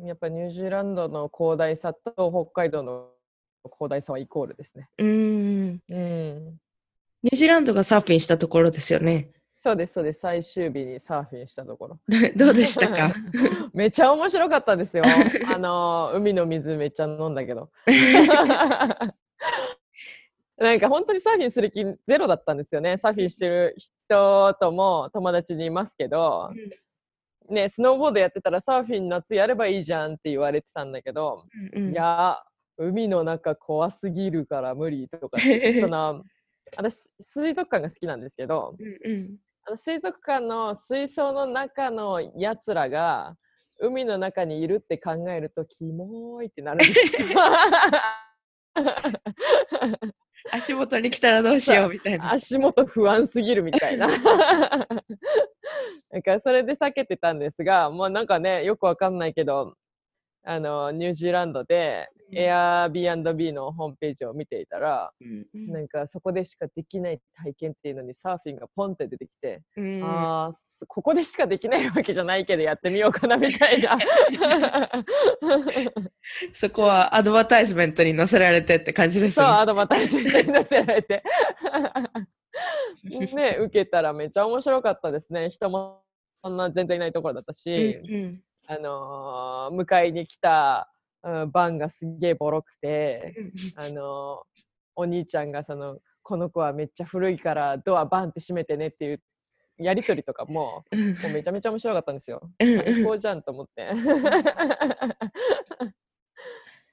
[0.03, 3.11] やっぱニュージーランドの広大さと北海道の
[3.79, 4.89] 広大さはイコールですね。
[4.99, 6.61] うん、うんうん、
[7.23, 9.31] ニュージーランドがサーフィンしたところですよね。
[9.65, 11.99] そうですそうです最終日にサーフィンしたところ。
[12.37, 13.15] どうでしたか？
[13.73, 15.05] めっちゃ面白かったですよ。
[15.51, 17.71] あの海の水めっちゃ飲んだけど。
[20.59, 22.99] なんか本当にサーフィンする気ゼロだったんですよね。
[22.99, 26.51] サーフィンしてる人とも友達にいますけど、
[27.49, 32.39] ね、スノーボードやってたらサーフィン夏やればいいじゃんって言われてたんだけど、うんうんいや
[32.77, 35.39] 海の中怖すぎるから無理とか
[35.81, 36.23] その
[36.77, 43.35] 私水族館が好きなんですけどうんうんあの水族館の水槽の中のやつらが
[43.81, 47.29] 海の中にいるって考えるとキモいってなるんですよ。
[50.53, 52.33] 足元に来たらどうしようみたいな。
[52.33, 54.09] 足元不安すぎるみたいな。
[56.11, 59.75] なんかそれで避けてたんですが、もうなんかね、よくわかんないけど、
[60.45, 62.39] あのニュージーランドでうん。
[62.39, 65.47] Airbnb のホームページを見ていたら、うん。
[65.55, 65.73] うん。
[65.73, 70.01] なんかそこでしかできない体験っていうのにサーフィンがポンって出てきて、うん。
[70.03, 70.51] あ
[70.89, 73.99] ここでしかできないわけじゃないけどやってみようかなみたいな。
[76.53, 79.47] そこはアドバタイズメントに載せられてって感じですね。
[79.47, 81.23] そうアドバタイズに載せられて。
[83.35, 85.51] ね受けたらめっちゃ面白かったですね。
[85.51, 86.03] 人も
[86.43, 90.91] そんな全然いないところだったうんし、うんあのー迎えに来た、
[91.23, 93.35] うん、バンがすげえボロくて、
[93.77, 94.65] あのー
[94.97, 99.21] お兄ちゃんがそのこの子はめっちゃ古いからドアバンって閉めてねっていう
[99.77, 102.41] やりとりとかもうんもうめちゃめちゃ面白かったんですよ。
[102.61, 103.91] うん最高じゃんと思って。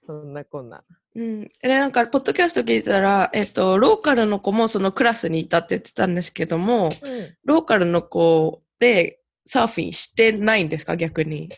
[0.03, 0.83] そんなこんな。
[1.15, 6.91] うん、でなんかポッドキャスト聞いたら、えっと、ローカルの子もそのクラスにいたって言ってたんですけども
[7.43, 11.49] ローカルの子でサーフィンしてないんですか逆に？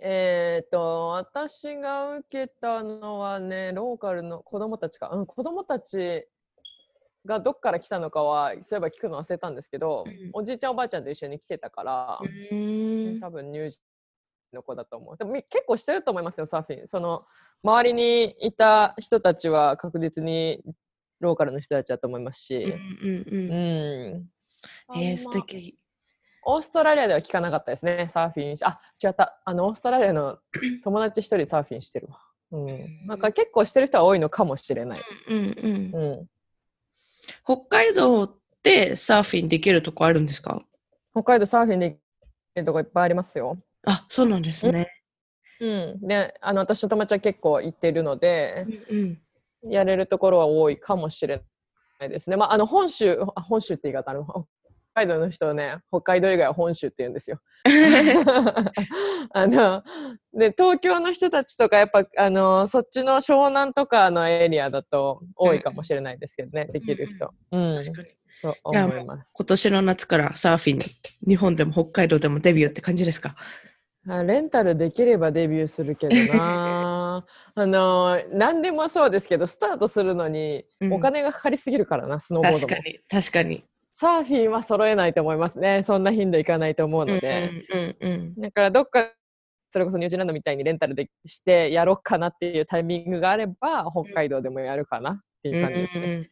[0.00, 6.26] えっと私が受けたのはねローカルの子供たちか、うん、子供たち
[7.24, 17.22] がどっから来たのかはそういえば聞くの忘れたんですけど、うんおじいちゃんおばあちゃんと一緒に来てたから、うん多分ニュージーの子だと思うでもみ結構してると思いますよサーフィンその
[17.64, 20.62] 周りにいた人たちは確実に
[21.20, 23.36] ローカルの人たちだと思いますし、うんうんう
[24.92, 24.98] うん。
[24.98, 25.02] ん。
[25.02, 25.76] えー、素敵。
[26.50, 28.64] オーストラリアでは聞かなかったですね、サーフィンし。
[28.64, 29.38] あ、違った。
[29.44, 30.38] あの、オーストラリアの
[30.82, 32.18] 友達一人サーフィンしてるわ。
[32.52, 33.06] うん。
[33.06, 35.00] なんか結構してる人は多いのかもしれない。
[35.28, 35.94] うんうん。
[35.94, 36.26] うん。
[37.44, 40.62] 北海道ってサーフィンできるとこあるんですか？
[41.12, 41.98] 北海道サーフィンでき
[42.56, 43.58] るとこいっぱいありますよ。
[43.86, 44.88] あ、そうなんですね。
[45.60, 46.00] うん。
[46.00, 49.18] で、あの、私の友達は結構行ってるので、うん
[49.64, 51.42] やれるところは多いかもしれ
[51.98, 52.36] ないですね。
[52.36, 54.44] まあ、あの、本州、あ本州って言い方ある北
[54.98, 57.40] 海道の人はね、北海道以外は本州って言うんですよ。
[59.32, 59.82] あの
[60.32, 67.32] で東京の人たちとかやっぱあのそっちの湘南とかのエリアだと多いかもしれないですけどね、できる人。
[67.52, 68.08] うん、確かに
[68.42, 69.34] と思います。
[69.36, 70.80] 今年の夏からサーフィン、
[71.26, 73.36] 日本でも北海道でもデビューって感じですか？
[74.08, 83.64] あレンタルできればデビューするけどな あの何でもそうですけどスタートするのにうんお金がかかりすぎるからな、スノーボードも確かに、確かに。
[84.00, 87.50] サーフィンは揃えないと思いますねそんな頻度いかないと思うので、
[88.38, 89.10] だからどっか
[89.70, 96.30] それこそニュージーランドみたいにレンタルでしてやろうかなっていうタイミングがあれば北海道でもやるかなっていう感じですね。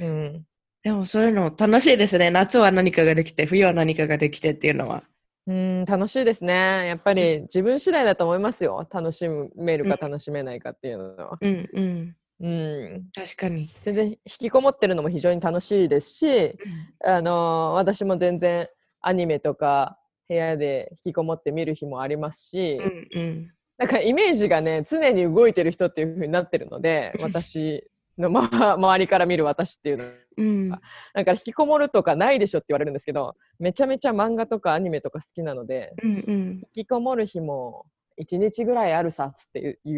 [0.00, 0.44] うんうんうん
[0.82, 2.30] でもそういうの楽しいですね。
[2.30, 5.02] 夏は何かができて、冬は何かができてっていうのは。
[5.46, 6.86] うん、楽しいですね。
[6.86, 8.86] やっぱり自分次第だと思いますよ。
[8.90, 11.38] 楽しめるか楽しめないかっていうのは。
[11.40, 12.16] うんうん。
[12.40, 13.70] うん、確かに。
[13.82, 16.58] 全然引きこもってるのも非常に楽しいですし、
[17.04, 18.68] あの私も全然
[19.00, 22.78] アニメとか部屋で引きこもって見る日もありますし、
[23.14, 23.52] うんうん。
[23.76, 27.84] なんかイメージがね常に動いてる人っていう風になってるので私
[28.16, 30.04] の、ま、周りから見る私っていうの
[30.36, 30.78] うんな
[31.22, 36.50] んか引きこもるとかないでしょって言われるんですけどめちゃめちゃ漫画とかアニメとか好きなのでうんうん。
[36.74, 37.84] 引きこもる日も
[38.20, 39.78] 1日ぐらいあるさっつっていう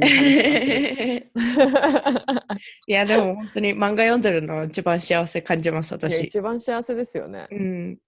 [2.87, 6.25] いや、でも本当に漫画読んでるの一番幸せ感じます、私。
[6.25, 7.47] 一番幸せですよね。
[7.51, 7.99] うん。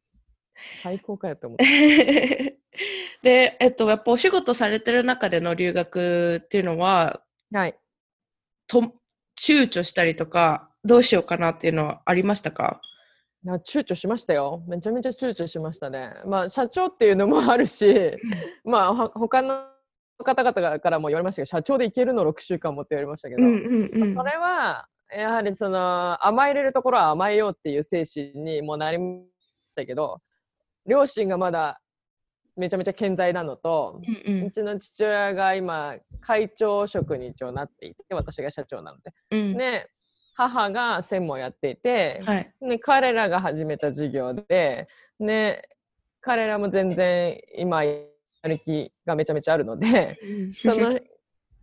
[0.82, 2.58] 最高かよって思って
[3.22, 7.76] で、えっと、やっぱお仕事されてる中での留学っていうのは、はい。
[8.66, 8.80] と
[9.38, 12.80] 躊躇したりとか、どうしようかなっていうのはありましたか？
[13.44, 14.62] な躊躇しましたよ。
[14.66, 16.12] めちゃめちゃ躊躇しましたね。
[16.26, 18.16] まあ社長っていうのもあるし
[18.64, 19.64] まあは他の
[20.24, 29.20] 方々からも言われましたけど社長で行けるの6週間もって言われましたけど、うんうんまあそれはやはりその甘えれるところは甘えようっていう精神にもなりま
[29.70, 30.20] したけど
[30.86, 31.80] 両親がまだ
[32.56, 39.56] めちゃめちゃ健在なのと、うんううんちの父親が今会長職に一応なっていて私が社長なので、うん。
[39.56, 39.88] で
[40.34, 42.52] 母が専門やっていて、はい。
[42.60, 44.86] ね、彼らが始めた事業で、
[45.18, 45.62] ね、
[46.20, 47.82] 彼らも全然今
[48.42, 50.18] やる気がめちゃめちゃあるので
[50.54, 50.98] その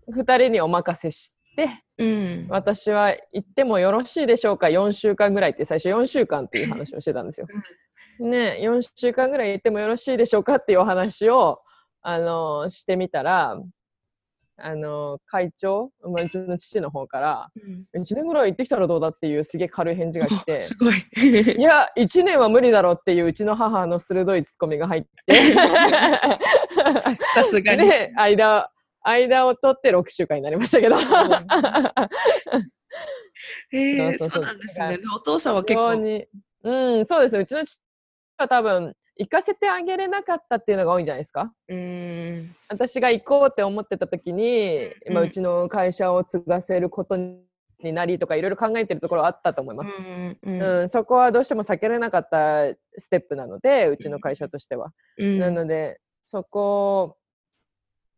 [0.09, 2.47] 2人にお任せしてうん。
[2.49, 7.47] 私は行ってもよろしいでしょうか？4週間ぐらいって最初4週間っていう話をしてたんですよ。
[8.19, 10.55] ね4週間ぐらい行ってもよろしいでしょうか？
[10.55, 11.61] っていうお話を、
[12.01, 13.57] あのしてみたら、
[14.57, 17.49] あの会長、まあ、うちの父の方から
[17.93, 20.95] うん1年ぐらい行ってきたらどうだっていうすげえ軽い返事が来て すごい。
[21.57, 25.35] いや1年は無理だろうっていううちの母の鋭いツッコミが入って
[27.35, 27.87] さすがに。
[27.87, 28.69] で間
[29.03, 30.95] 間を取って6週間になりましたけど
[33.71, 34.97] えー、そうなんですね。
[35.15, 35.89] お父さんは結構。
[36.63, 37.79] うんそうですねうちの父
[38.37, 41.53] は多分行かせてあげれなかったっていうのが多いんじゃないですか。
[41.69, 42.55] うん。
[42.67, 45.13] 私が行こうって思ってた時に、うん。
[45.13, 55.39] まあ、うちの会社を継がせることになりとかいろいろ考えてるところはあったと思います、うんうんそこはどうしても避けれなかったステップなのでうちの会社としては、うん。
[55.39, 57.17] なのでそこ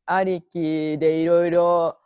[0.06, 1.98] ありきでいろいろ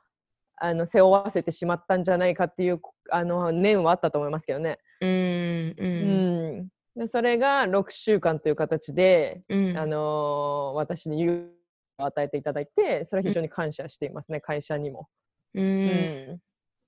[0.57, 9.77] あの背負わせてしまったんじゃないかっていうあの念はあったと思いますけどね、うんううんんでそれが6週間という形で、うん。
[9.77, 11.49] あのー私に勇
[11.97, 15.07] 気を与えていただいてそれは非常に感謝していますね、会社にも。
[15.53, 15.67] ううん。
[15.67, 16.41] ん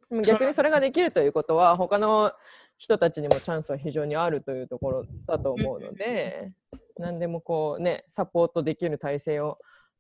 [0.10, 2.32] でも逆にそれができるということは他の
[2.78, 6.52] 人たちにもチャンスは非常にあるというところだと思うので、
[6.98, 9.58] 何でもこうねサポートできる体制を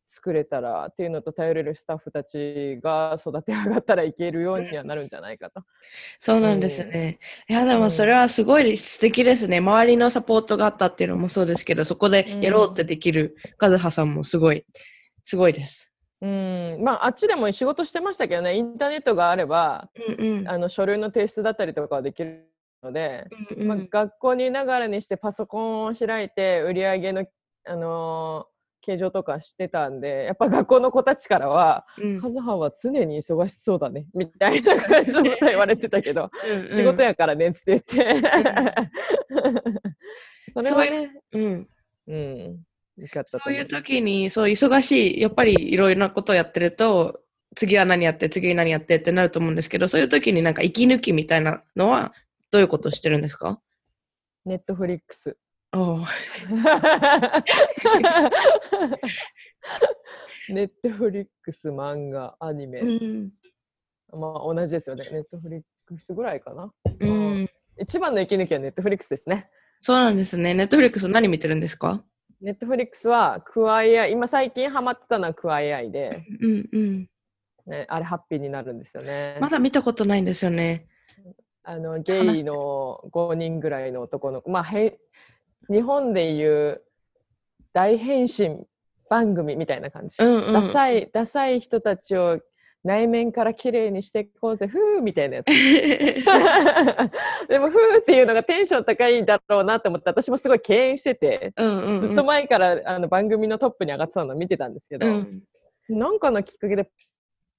[0.07, 5.61] 作れたらっていうのと頼れるスタッフたちが育て上がったらいけるようにはなるんじゃないかと。
[6.19, 7.19] そうなんですね。
[7.49, 9.57] いや、でもそれはすごい素敵ですね。
[9.57, 14.65] 周りのサポートがあったっていうのもそうですけど、そこでやろうってできるカズハさんもすごい、
[15.23, 15.93] すごいです。
[16.21, 22.47] うんまああっちでも仕事してましたけどねインターネットがあればうんうんあの書類の提出だったりとかはできる
[22.81, 27.25] ので、まあうんうん、学校にいながらにしてパソコンを開いて売り上げの、
[27.65, 28.52] あのー
[28.85, 36.29] 形状とかしてたんでやっぱ学校の子たちからはうん「カズハは常に忙しそうだね」みたいな感じのこと言われてたけど
[36.63, 37.95] うん仕事やからねって言って。
[40.53, 41.67] それはねうん。
[42.07, 42.59] うん
[42.97, 47.21] よかったと思そういう時に、そう、忙しい、やっぱりいろいろなことをやってると、
[47.55, 52.13] 次は何やって、次何やってってなると思うんですけど、そういう時になんか息抜きみたいなのは、
[52.51, 53.59] どういうことをしてるんですか？
[54.45, 55.35] Netflix
[55.75, 56.03] おう
[60.49, 63.31] Netflix 漫画アニメ、うん。
[64.11, 65.03] まあ同じですよね。
[65.11, 66.71] Netflix ぐらいかな。
[66.99, 67.49] うん。
[67.79, 69.49] 一番の息抜きは Netflix ですね。
[69.81, 70.53] そうなんですね。
[70.53, 72.03] Netflix 何見てるんですか？
[72.39, 74.11] Netflix は Queer Eye。
[74.11, 77.09] 今最近ハマってたのは Queer Eye で、うんうん。
[77.65, 79.37] ね、あれハッピーになるんですよね。
[79.39, 80.87] まだ見たことないんですよね。
[81.63, 84.51] あのゲイの5人ぐらいの男の子。
[84.51, 84.99] まあへ
[85.69, 86.81] 日本でいう
[87.73, 88.65] 大変身
[89.09, 90.53] 番組みたいな感じ、うんうん。
[90.53, 92.39] ダサいダサい人たちを
[92.83, 95.47] 内面から綺麗にしていこうぜふーみたいなやつ
[97.47, 102.01] でもふーっていうのがテンション高いだろうなと思って私もすごい敬遠しててうんうんうん。
[102.01, 105.43] ずっと前からあの番組のトップに上がってたのを見てたんですけど、うん
[105.89, 106.89] なんかのきっかけで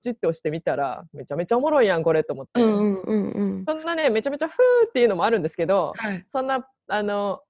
[0.00, 3.64] チッと押してみたらめちゃめちゃおもろいやんこれと思って、うんうんうんうん。
[3.66, 4.54] そんなねめちゃめちゃふー
[4.88, 6.24] っていうのもあるんですけどはい。
[6.26, 7.42] そんなあの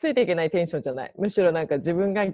[0.00, 2.24] ついていけないテンションじゃないむしろなんか自分が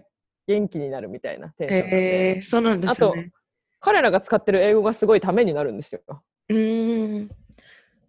[0.46, 3.32] 元気になるみたいなテンションで、えー、そうなんですね。
[3.80, 6.00] 彼らが使ってる英語がすごいためになるんですよ。
[6.48, 7.30] うーん。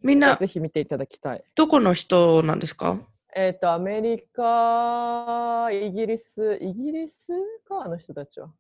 [0.03, 1.43] みんなぜひ見ていただきたい。
[1.55, 2.99] どこの人なんですか？
[3.35, 7.27] えっ、と、アメリカ、イギリス、イギリス
[7.67, 8.51] か、あの人たちは。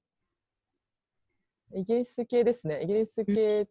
[1.75, 2.81] イギリス系ですね。
[2.81, 3.67] イギリス系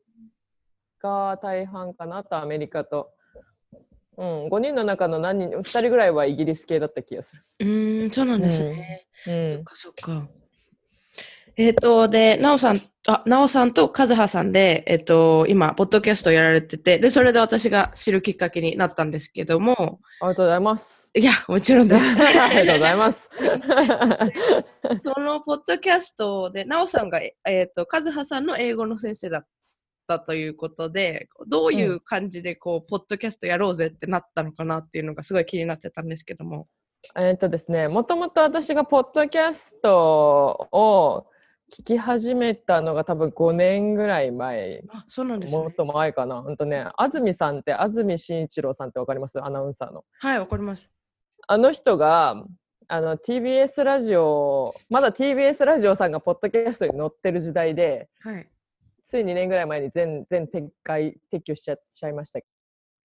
[1.00, 3.15] が大半かなあとアメリカと。
[4.18, 7.42] うん、5人の中の何人、2人ぐらいはイギリス系だった気がする。
[7.60, 9.06] うーん、そうなんですね。
[9.26, 10.28] うそっん、かそっか。
[11.58, 21.10] えっ、と、で、なおさん、あ、なおさんとカズハさんで、えっ、と、今、ポッドキャストやられてて、で、それで私が知るきっかけになったんですけども、ありがとうございます。
[21.14, 22.04] いや、もちろんです。
[22.38, 23.30] ありがとうございます。
[25.02, 29.46] そのポッドキャストで、なおさんが、えっ、と、カズハさんの英語の先生だっ
[30.06, 36.68] たということで、どういう感じで、こう、ポッドキャストやろうぜってなったのかなっていうのがすごい気になってたんですけども。
[37.16, 41.26] えっとですね、もともと私がポッドキャストを
[41.76, 45.72] 聞き始めたのが多分5年ぐらい前、あ、そうなんですねもっ。
[45.72, 46.42] と前かな。
[46.42, 49.40] ほんとね、安住さんって、安住紳一郎さんってわかります？
[49.42, 50.04] アナウンサーの。
[50.18, 50.90] はい、わかります。
[51.46, 52.44] あの人が、
[52.88, 58.48] あの TBS ラジオ、まだ TBS ラジオさんがポッドキャストに載ってる時代で、はい。
[59.06, 62.40] つい2年ぐらい前に全全撤回、撤去しちゃしちゃいました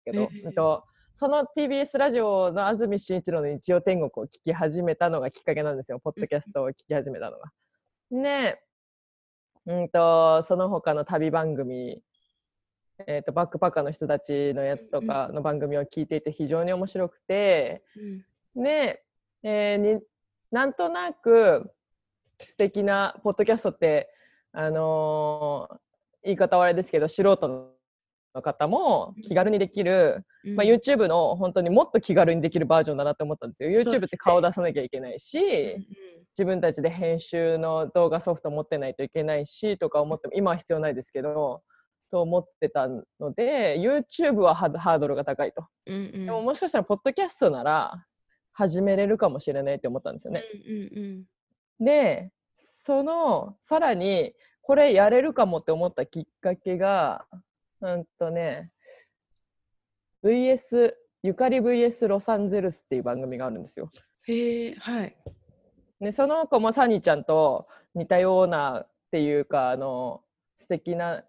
[0.05, 0.41] けど、ええ。
[0.45, 7.51] えっとその TBS ラジオの安住紳一郎の日曜天国を聞き始めたのがきっかけなんですよ、ポッドキャストを聞き始めたのが。
[8.09, 8.63] で、
[9.65, 12.01] うんと、その他の旅番組、
[13.05, 17.83] えっとバックパッカーの人たちのやつとかの番組を聞いていて非常に面白くて、
[18.55, 18.63] うん。
[18.63, 19.03] で、
[19.43, 20.01] えーに
[20.49, 21.69] なんとなく
[22.45, 24.09] 素敵なポッドキャストって、
[24.53, 25.77] あのー
[26.23, 27.71] 言い方はあれですけど素人
[28.35, 33.71] の方も気軽にできる、うんまあ、YouTube の本当にもっと気軽にできるバージョンだなって思ったんですよ。
[33.71, 35.85] YouTube って顔出さなきゃいけないし、うん
[36.37, 41.61] 自分たちで編集の動画ソフト持ってないといけないしとか思っても今は必要ないですけど
[42.09, 45.65] と思ってたので YouTube はハードルが高いと。
[45.87, 48.05] うんうんでももしかしたらポッドキャストなら
[48.53, 50.45] 始めれるかもしれないって思ったんですよね。
[50.65, 51.25] うん
[51.79, 57.25] うんでそのさらにこれやれるかもって思ったきっかけが
[57.81, 58.71] うんとね
[60.23, 60.93] VS
[61.23, 63.91] ゆかり VS ロサンゼルスっていう番組があるんですよ。
[64.27, 65.15] へえ、はい。
[65.99, 70.21] でその子もサニーちゃんと似たようなっていうかあの
[70.57, 71.23] 素敵な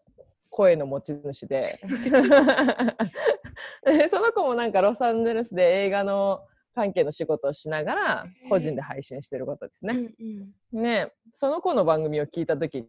[0.49, 1.81] 声の持ち主で
[3.85, 9.95] でその子もなんかロサンゼルスで映画の関係の仕事をしながら個人で配信してることですね。
[9.95, 10.83] うんうん。
[10.83, 12.87] ねその子の番組を聞いた時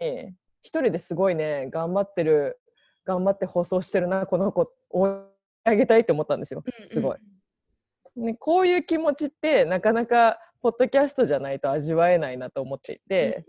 [0.00, 2.58] に一人ですごいね頑張ってる
[3.04, 5.10] 頑張って放送してるなこの子追い
[5.66, 6.62] 上げたいって思ったんですよ。
[6.88, 7.18] すごい。
[8.16, 13.44] ね、こういう気持ちってなかなかポッドキャストじゃないと味わえないなと思っていて、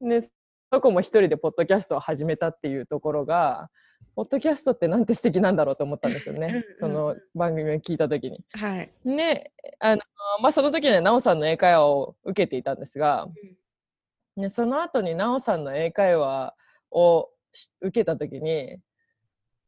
[0.00, 0.30] ね、そ
[0.72, 3.70] の子も一人でポッドキャストを始めたっていうところが
[4.14, 8.44] ポッドキャストってなんて素敵なんだろうと思ったんですよねうんうんその番組を聞いた時に。
[8.52, 8.90] はい。
[9.04, 10.02] ねあの
[10.42, 13.28] まあ、その時には奈緒さんの英会話を受けていたんですが、
[14.36, 16.54] ね、その後に奈緒さんの英会話
[16.90, 18.78] をし受けた時に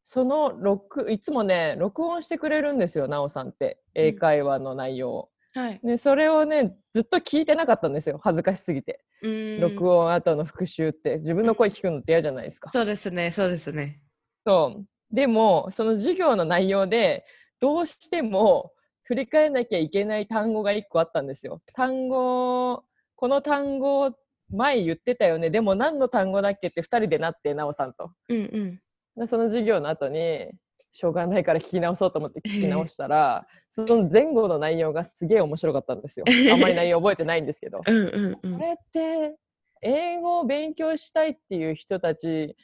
[0.03, 5.29] その録いつもね録音してくれるんですよ奈緒さんって英会話の内容を。
[5.53, 5.79] はい。
[5.81, 14.01] でそれをねずっと聞いてなかったんですよ恥ずかしすぎて、うん録音後の復習って自分の声聞くのって嫌じゃないですか、そうですね、そうですね。
[14.45, 14.85] そう。
[15.13, 17.25] でもその授業の内容で
[17.59, 18.71] どうしても
[19.03, 21.61] 振り返らなきゃいけない単語が1個あったんですよ。
[21.73, 22.83] 単語
[23.15, 24.11] この単語
[24.49, 25.49] 前言ってたよね。
[25.49, 28.11] でも何の単語だっけって2人でなってなおさんと。
[28.29, 28.79] うんうん。
[29.17, 30.49] でその授業の後に
[30.93, 36.25] しょうがないから聞き直そうと思って聞き直したらその前後の内容がすげえ面白かったんですよ。
[36.51, 37.81] あんまり内容覚えてないんですけど。
[37.85, 38.57] うんうんうん。
[38.57, 39.35] これって
[39.81, 42.55] 英語を勉強したいっていう人たち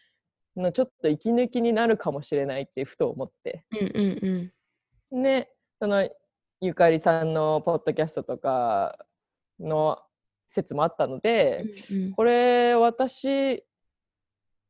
[0.61, 3.63] のちょっと息抜きになるかもしれないってふと思って。
[3.71, 4.51] うんうん
[5.11, 5.23] うん。
[5.23, 5.49] で
[5.79, 6.09] その
[6.59, 8.97] ゆかりさんのポッドキャストとか
[9.59, 9.99] の
[10.47, 13.63] 説もあったので、うんこれ私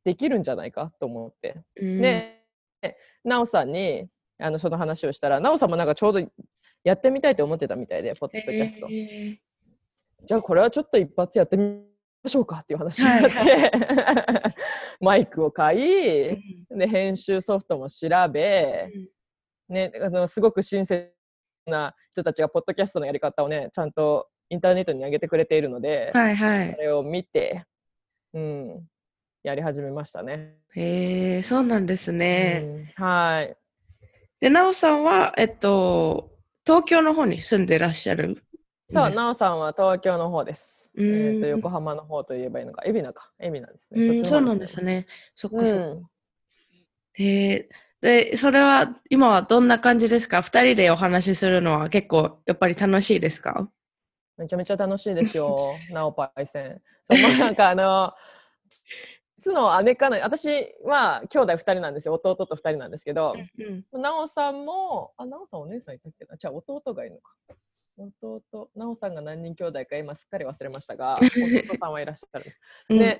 [0.03, 2.45] できるんじゃないかと思って、うん、で
[3.25, 4.07] なおさんに
[4.39, 6.31] あのその話をしたらなおさんもなんかちょうど
[6.83, 9.37] やってみたいと思ってたみたいでポッドキャスト、え
[10.25, 11.81] じゃあこれはちょっと一発やってみ
[12.23, 13.71] ましょうかっていう話になって、
[15.01, 18.89] マイクを買ーいで編集ソフトも調べ、
[19.69, 21.13] ね、あのすごく親切
[21.65, 26.77] な人たちがポッドキャストのやり方をねちゃんとインターネットに上げてくれているので、はいはいそ。
[26.77, 27.65] れを見て、
[28.33, 28.87] うん、
[29.43, 30.55] やり始めましたね。
[30.73, 32.61] へえそうなんですね。
[32.97, 33.57] うんはい
[34.39, 36.31] で、なおさんは、えっと、
[36.65, 38.43] 東京の方に住んでらっしゃる
[38.89, 40.86] そう、ねなおさんは東京の方です。
[40.97, 44.07] うんえー、と横浜の方と言えばいいのか、海老名か、海老名ですね。
[44.07, 45.05] うん、そうなんですね。
[45.35, 46.09] そっうかそっか。
[47.19, 47.69] え
[48.01, 50.41] で、それは今はどんな感じですか？
[50.41, 53.69] 二人でお話しするのは結構やっぱり楽しいですか？
[54.37, 56.81] めちゃめちゃ楽しいですよ、 なおパイセン。
[57.11, 58.13] そうなんかあの、
[59.39, 60.47] いつの姉かの、私
[60.83, 66.37] は兄弟2人なんですよ、弟と2人なんですけど、うんなおさんも、あ、なおさんお姉さんいたっけな？
[66.37, 67.33] じゃあ弟がいるのか。
[67.97, 71.19] 弟、なおさんが何人兄弟か今すっかり忘れましたが、
[71.67, 72.53] 弟さんはいらっしゃる。
[72.89, 73.19] うんで、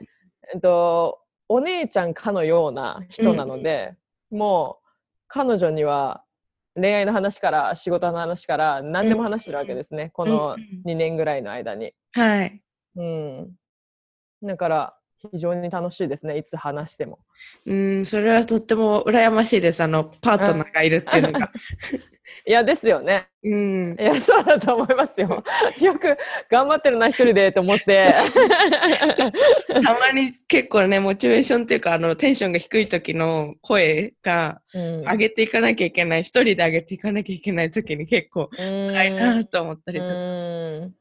[0.54, 1.20] えっと、
[1.50, 3.96] お姉ちゃんかのような人なので、
[4.30, 4.88] もう
[5.28, 6.24] 彼女には
[6.76, 11.94] 恋愛の話から仕事の話から何でも話してるわけですね、このうん2年ぐらいの間に。
[12.14, 12.62] はい。
[12.96, 13.56] うん。
[14.44, 14.98] だから
[15.32, 17.20] 非常に楽しいですね、いつ話しても。
[17.66, 19.82] うん、それはとっても羨ましいです。
[19.82, 21.52] あの、パートナーがいるっていうのが。
[22.46, 23.28] いや、ですよね。
[23.44, 24.04] うんい。
[24.04, 25.44] や、そうだと思いますよ。
[25.80, 26.18] よく
[26.50, 28.14] 頑張ってるな、一人でと思って。
[29.84, 40.14] たまに結構ね、モチベーションっていうか、あの、テンションが低い時の声がうん上げていかなきゃいけない、一人で上げていかなきゃいけない時に結構辛いなと思ったりとか。
[40.14, 40.16] う
[40.86, 40.94] ん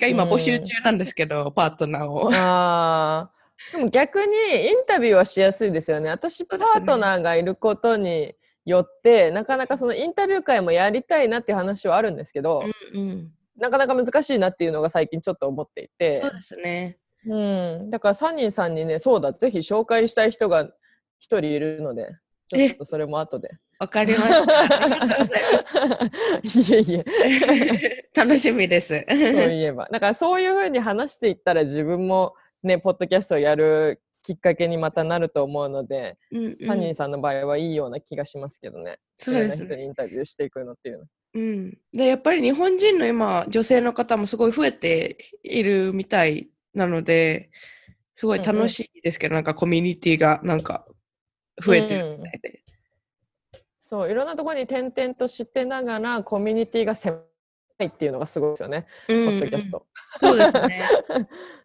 [0.00, 2.30] 今募集中なんですけど、パートナーを。
[2.32, 4.34] あーでも逆に
[4.70, 6.08] インタビューはしやすいですよね。
[6.10, 13.30] 私、パートナーがいることによって、なかなかそのインタビュー会もやりたいなっていう話はあるんですけど、うんうん。
[13.56, 16.98] なかなか難しいなっていうのが最近ちょっと思っていてそう、ですね。
[17.26, 20.68] うん、だからサニーさんにね、そうだ、ぜひ紹介したい人が
[21.18, 22.08] 一人いるので、
[22.48, 23.50] ちょっとそれも後で。
[23.78, 24.60] わかりました。
[24.82, 25.38] ありがとうござ
[26.76, 28.08] いいえいえ。
[28.14, 29.04] 楽しみです。
[29.08, 29.18] そう
[29.52, 29.88] いえば。
[29.90, 38.98] だからそういうふうに話していったら自分もね、ポッドキャストをやるきっかけにまたなると思うので、うんうんサニーさんの場合はいいような気がしますけどね。
[39.18, 39.84] そうですね。
[39.84, 41.04] インタビューしていくのっていうの。
[41.34, 47.50] うん、でやっぱり日本人の今女性の方もすごい増えているみたいなので
[48.14, 50.86] すごい楽しいですけど、なんかコミュニティがなんか
[51.64, 52.62] 増えてるみたいで。
[53.80, 57.18] そう、いろんなところに転々としてながら、コミュニティが狭
[57.82, 59.86] いっていうのがすごいですよね、うんポッドキャスト。
[60.20, 60.88] そうですね。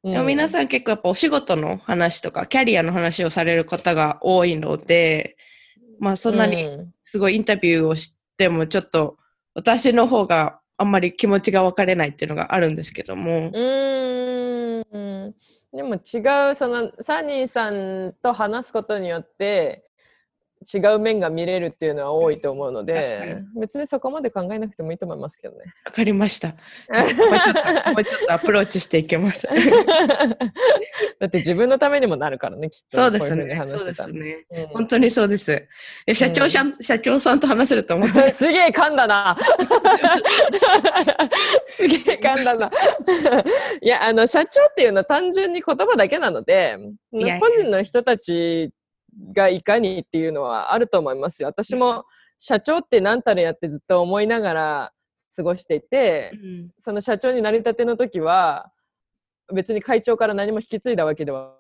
[0.26, 5.38] 皆さん結構やっぱお仕事の話とかキャリアの話をされる方が多いので、
[6.00, 9.18] まあそんなにうんすごいインタビューをしてもちょっと
[9.54, 13.50] 私の方があんまり気持ちが分かれないっていうのがあるんですけども。
[13.50, 15.36] うーん
[15.74, 19.87] でも違うそのサニーさんと話すことによって
[20.74, 25.64] 違う面が見れるっていうのは多いと思うので別にそこまで考えなくてもいいと思いますけどね。
[25.86, 26.50] わかりました。
[26.50, 26.56] も
[28.00, 29.48] うちょっとアプローチしていけます。
[31.20, 33.68] だって自分のためにもなるからねきっとそうですこういう。
[33.68, 34.46] そうですね。
[34.52, 35.68] うん本当にそうです。
[36.06, 38.30] え社長さん、社長さんと話せると思って。
[38.32, 39.38] すげえ噛んだな。
[41.66, 42.72] すげえ噛んだな。
[43.82, 46.78] いや、あの、社長っていうのは単純に言葉だけなので、
[47.12, 48.72] 個人の人たち
[49.34, 51.50] がいかにっていうのはあると思いますよ。
[51.50, 52.06] 私も
[52.40, 54.92] 社長って何たらやってずっと思いながら
[55.36, 58.72] 過ごしていて、うんその社長になりたての時は、
[59.54, 61.56] 別に会長から何も引き継いだわけでは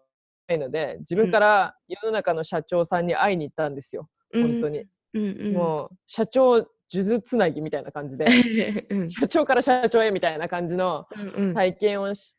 [0.48, 4.10] ないので、自分から世の中の社長さんに会いに行ったんですよ。
[4.34, 4.86] 本当に。
[5.14, 11.06] うんうん、もう社長数珠つなぎみたいな感じでうん社長から社長へみたいな感じの
[11.38, 12.38] うん体験をし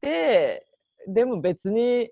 [0.00, 0.66] て、
[1.08, 2.10] でも別に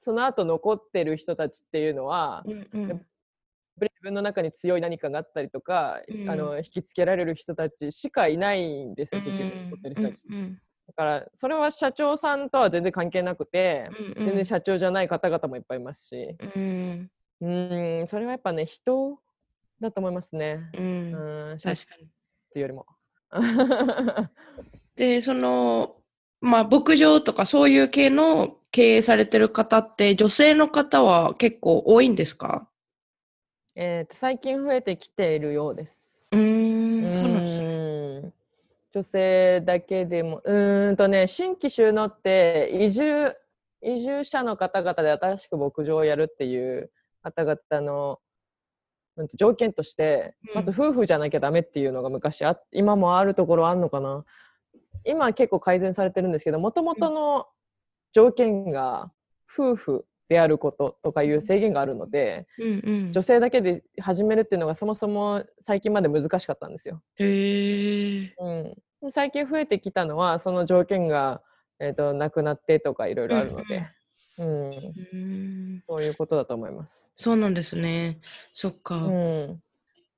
[0.00, 3.06] その後残ってる人たちっていうのは、うんうん。
[3.80, 10.20] 自分の中に強い何かがあったりとか、うんあの引きつけられる人たちしかいないんですよ、結局残ってる人たち。
[10.20, 16.36] ってうんだからそれは社長さんとは全然関係なくて、うん全然社長じゃない方々もいっぱいいますし。
[16.56, 17.10] うん。
[17.42, 19.18] うーんそれはやっぱね人
[19.80, 20.70] だと思いますね。
[20.74, 22.04] ううんん、社長確かに。
[22.04, 22.08] っ
[22.52, 22.86] ていうよりも。
[24.96, 25.96] でその
[26.40, 32.68] まあ牧場とかそういう系の経営されてる方って女性の方は結構多いんですか？
[33.74, 36.24] えーと最近増えてきているようです。
[36.34, 37.64] んそうなんですね。
[37.64, 38.32] うん。
[38.92, 43.34] 女性だけでもうーんとね新規収納って移住
[43.82, 46.90] 移住者の方々で新しく牧場をやるっていう
[47.22, 48.18] 方々の
[49.34, 50.54] 条件として、うん。
[50.54, 54.24] まず夫婦じゃなきゃダメっていうのが昔あっ今もあるところあるのかな？
[55.04, 57.46] 今は結構改善されてるんですけどもともとの
[58.12, 59.12] 条件が
[59.52, 63.12] 夫婦であることとかいう制限があるので、うんうん。
[63.12, 67.02] 女性だけで始めるっていうのがそもそも最近まで難しかったんですよ。
[67.16, 68.34] へえ
[69.02, 71.42] うん、最近増えてきたのはその条件が、
[71.80, 73.88] えー、となくなってとかいろいろあるので、
[74.38, 75.82] うんうん。
[75.88, 77.10] そういうことだと思います。
[77.16, 78.20] そうなんですね。
[78.52, 79.62] そっか、うん、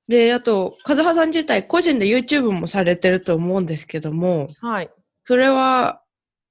[0.07, 4.89] であと和葉さん自体個人で YouTube もされてると思うんですけどもはい。
[5.25, 6.01] それは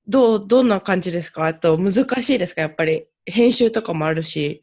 [0.09, 1.47] どうどんな感じですか？
[1.47, 2.63] あと難しいですか？
[2.63, 4.63] やっぱり編集とかもあるし。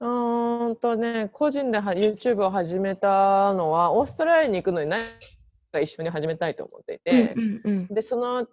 [0.00, 5.04] うーんとね個人では YouTube を始めたのはオーストラリアに行くのに何
[5.70, 7.86] か一緒に始めたいと思っていて、うんうん。
[7.88, 8.46] でその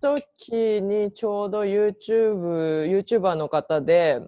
[0.00, 4.20] 時にちょうど YouTube YouTuber の方で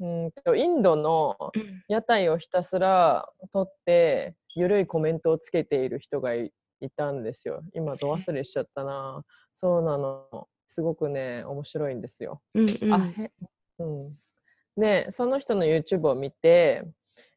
[0.00, 7.62] うんとインドのうん屋台をひたすら撮ってゆるいコメントをつけている人がいいたんですよ。
[7.74, 9.22] 今ど忘れしちゃったな。
[9.56, 10.48] そうなの。
[10.68, 12.92] すごくね面白いんですよ、うんうん。
[12.94, 13.30] あへ
[13.80, 14.16] うん。
[14.76, 16.84] でその人の YouTube を見て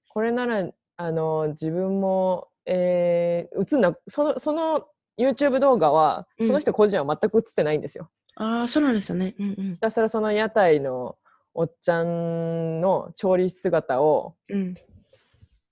[0.09, 4.87] これならあの自分も、えー映んなそのその
[5.17, 6.47] YouTube 動画はうん。
[6.47, 9.35] その人個人は全く映ってないんですよ、ああそうなんですよね。
[9.39, 9.73] うんうん。
[9.73, 11.17] ひたすらその屋台の
[11.53, 14.75] おっちゃんの調理姿をうん。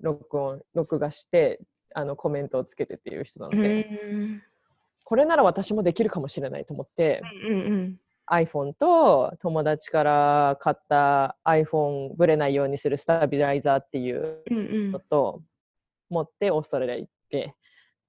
[0.02, 1.60] 録音録画して
[1.94, 4.42] あのコメントをつけてっていう人なのうで、ん
[5.04, 8.00] これなら私もできるかもしれないと思って、うんうん
[8.32, 14.42] iPhone と友達から買った iPhone ぶれないようにするスタビライザーっていう
[14.90, 15.42] のと
[16.10, 17.54] 持ってオーストラリア行って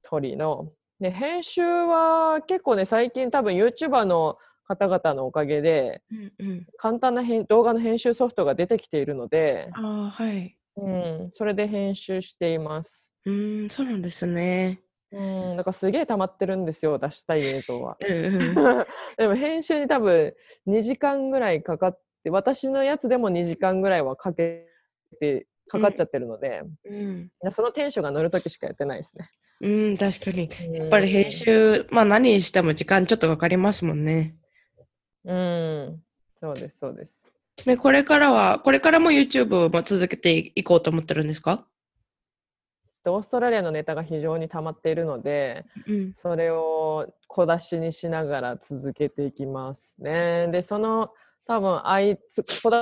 [0.04, 0.70] 鳥の。
[1.00, 4.38] で編集は結構ね最近多分 YouTuber の
[4.76, 6.66] 方々のおかげでうんうん。
[6.76, 10.56] 簡単な編動画の編集ソフトが出てきているので、ああはい。
[10.76, 13.10] うん、それで編集しています。
[13.26, 14.80] うーんそうなんですね。
[15.12, 17.96] うん、だからすげえ溜まってるんですよ、出したい映像は。
[18.00, 18.54] うんうん。
[19.18, 20.34] でも編集に多分
[20.66, 24.66] 2時間ぐらいかかって、私のやつでも2時間ぐらいはかけ
[25.20, 27.30] て、かかっちゃってるので、うん。
[27.50, 29.28] そのテンションが乗るときしかやってないですね。
[29.60, 30.50] うん確かに。
[30.72, 34.34] ややっぱり編集まあ何にしても時間ちょっとかかりますもんね
[35.24, 36.02] うん、
[36.40, 37.32] そうです、そうです。
[37.64, 41.66] でこれからはこれからも YouTube も続けていこうと思ってるんですか？
[43.04, 50.48] でオーストラリアのネタが非常に溜まっているので、うんそれを小出しにしながら続けていきますね。
[50.48, 51.10] で、その
[51.46, 52.76] 多分あいつ小出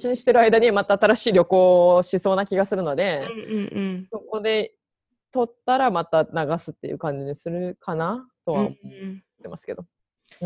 [0.00, 4.74] しにしてる間にまた新しい旅行をしそうな気がするので、うんうんそこで
[5.32, 8.74] 撮ったらまた流すっていう感じにするかなとうんは思っ
[9.42, 9.84] てますけど。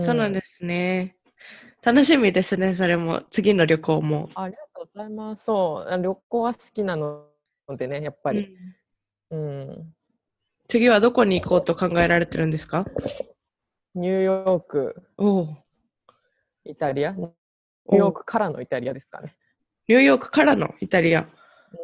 [0.01, 1.16] そうなんですね。
[1.85, 3.22] 楽しみですね、それも。
[3.30, 4.30] 次の旅行も。
[4.37, 5.45] ありがとうございます。
[5.45, 7.26] そう、あ旅行は好きなの
[7.76, 8.57] でね、やっぱり。
[9.30, 9.95] うんうん。
[10.68, 12.87] 次はどこに行こうと考えられてるんですか？
[13.95, 15.57] ニューヨーク、おう
[16.64, 19.35] イタリア、ニューヨークからのイタリアですかね。
[19.89, 20.74] ニューヨークからの？
[20.80, 21.26] イタリア。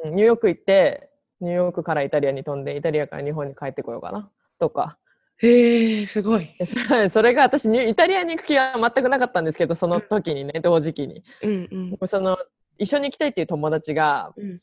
[0.04, 4.30] うん、ニューヨーク行って、ニューヨークからイタリアに飛んで、イタリアから日本に帰ってこようかな
[4.60, 4.96] とか。
[5.40, 6.54] へえ、すごい。
[6.58, 11.22] でそれそれが私イタリアに行く気は全くなかったんですけど、その時にね、同時期に。
[11.42, 11.68] うん
[12.00, 12.08] うん。
[12.08, 12.38] その
[12.78, 14.60] 一緒に行きたいっていう友達が、うん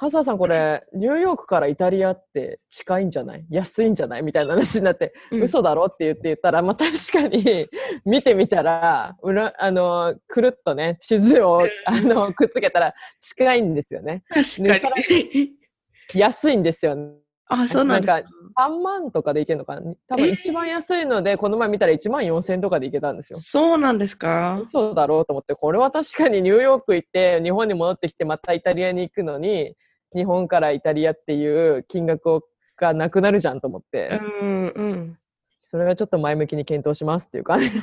[0.00, 3.44] 笠原さんこれニューヨークからイタリアって近いんじゃない？
[3.50, 4.22] 安いんじゃない？
[4.22, 5.86] みたいな話になって、うん嘘だろ？
[5.86, 7.68] って言って言ったら、まあ、確かに
[8.04, 14.22] 見てみたら裏あのくるっとね地図をあのくっつけたら近いんですよね。
[14.28, 15.50] 確かに。
[16.14, 16.94] 安いんですよ
[17.48, 18.28] あ、そうなんですか。
[18.60, 19.94] 3万とかでいけるのかな？
[20.08, 24.58] 多分一番安いのでこの前見たら1万4000円とかでいけたんですよそうなんですか。
[24.60, 29.74] 嘘だろうと思ってこれは確かにニューヨーク行って日本に戻ってきてまたイタリアに行くのに
[30.14, 32.42] 日本からイタリアっていう金額を
[32.76, 35.17] がなくなるじゃんと思って、うんうん。
[35.70, 37.68] それはちょっと前向きに検討しますっていう感じ。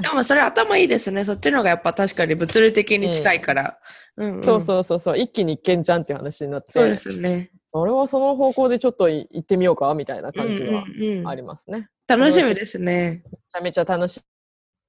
[0.00, 1.24] でもそれ頭いいですね。
[1.24, 3.80] そっちの方がやっぱ確かに物理的に近いから。
[4.16, 7.50] うんうんそうそうそうそう、一気に一見じゃんっていう話になって、そうですね。
[7.72, 11.88] 俺はその方向でちょっとい行ってみようかみたいな感じはうんうんうんありますね。
[12.06, 13.24] 楽しみですね。
[13.24, 14.20] めちゃめちゃ楽しい。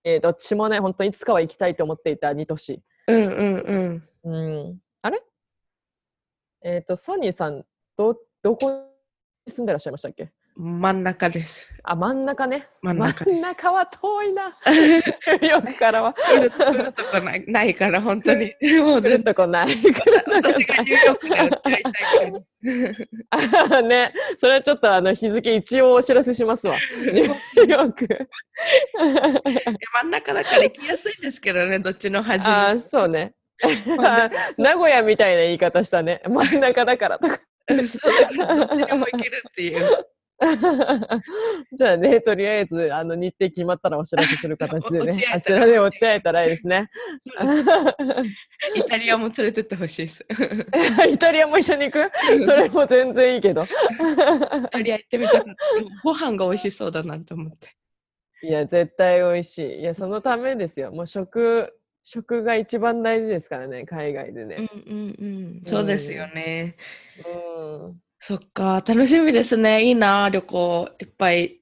[0.03, 2.83] えーどっちもね、本当いつかは行きたいと思っていた2都市。
[3.07, 4.31] うんうんうん。
[4.31, 4.79] うん。
[5.01, 5.23] あれ
[6.61, 7.65] えっ、と、ソニーさん、
[7.97, 8.88] ど、どこに
[9.49, 10.29] 住んでらっしゃいましたっけ？
[10.55, 11.69] 真ん中です。
[11.83, 12.67] あ、真ん中ね。
[12.81, 14.47] 真ん中真ん中は遠いな。
[14.49, 16.13] ニューヨークからは。
[16.13, 18.53] 来るとこないないから、本当に。
[18.83, 19.67] もう来るとこない。
[20.27, 23.77] 私がニューヨークで売っちゃいたいから。
[23.77, 26.75] あね、それはちょっとあの日付一応お知らせしますわ。
[26.97, 28.07] ニューヨーク。
[28.97, 32.53] 真ん中だから行きやすいんですけどね、どっちの端も。
[32.53, 33.33] あ、そうね。
[34.57, 36.21] 名古屋みたいな言い方したね。
[36.27, 37.39] 真ん中だからとか。
[37.69, 40.05] うんそうだからどっちにも行けるっていう。
[41.75, 46.89] じゃあね、とりあえずあの日程決まったらお知らせする形でねあちらで落ち合えたらいいですね。
[48.75, 50.25] イタリアも連れてってほしいです。
[51.11, 52.11] イタリアも一緒に行く？
[52.45, 53.63] それも全然いいけど。
[53.63, 53.67] イ
[54.71, 55.43] タリア行ってみた。
[56.03, 57.75] ご飯が美味しそうだなと思って。
[58.41, 59.79] いや、絶対美味しい。
[59.81, 60.93] いや、そのためですよ。
[60.93, 61.73] もう食、
[62.11, 64.55] 食が一番大事ですからね、海外でうんね。
[64.57, 65.63] うんうん。
[65.67, 66.75] そうですよね。
[67.17, 68.01] うん。
[68.19, 69.83] そっか、楽しみですね。
[69.83, 71.61] いいな、旅行いっぱい。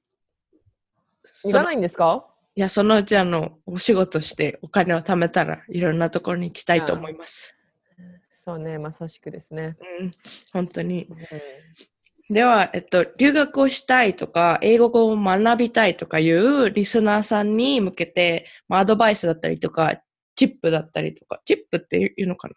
[1.44, 2.26] 行かないんですか？
[2.56, 7.54] いや、そのうちあの、お仕事してお金を貯めたらいろんなところに行きたいと思います。
[8.34, 9.76] そうね、まさしくですね。
[10.00, 10.10] うん、
[10.54, 11.08] 本当に。
[11.10, 11.16] うん
[12.30, 20.02] では、えっと、留学をしたいとか、英語を学びたいとかいうリスナーさんに向けて、まあ、アドバイスだったりとか、
[20.38, 22.54] チップだったりとか、チップっていうのかな？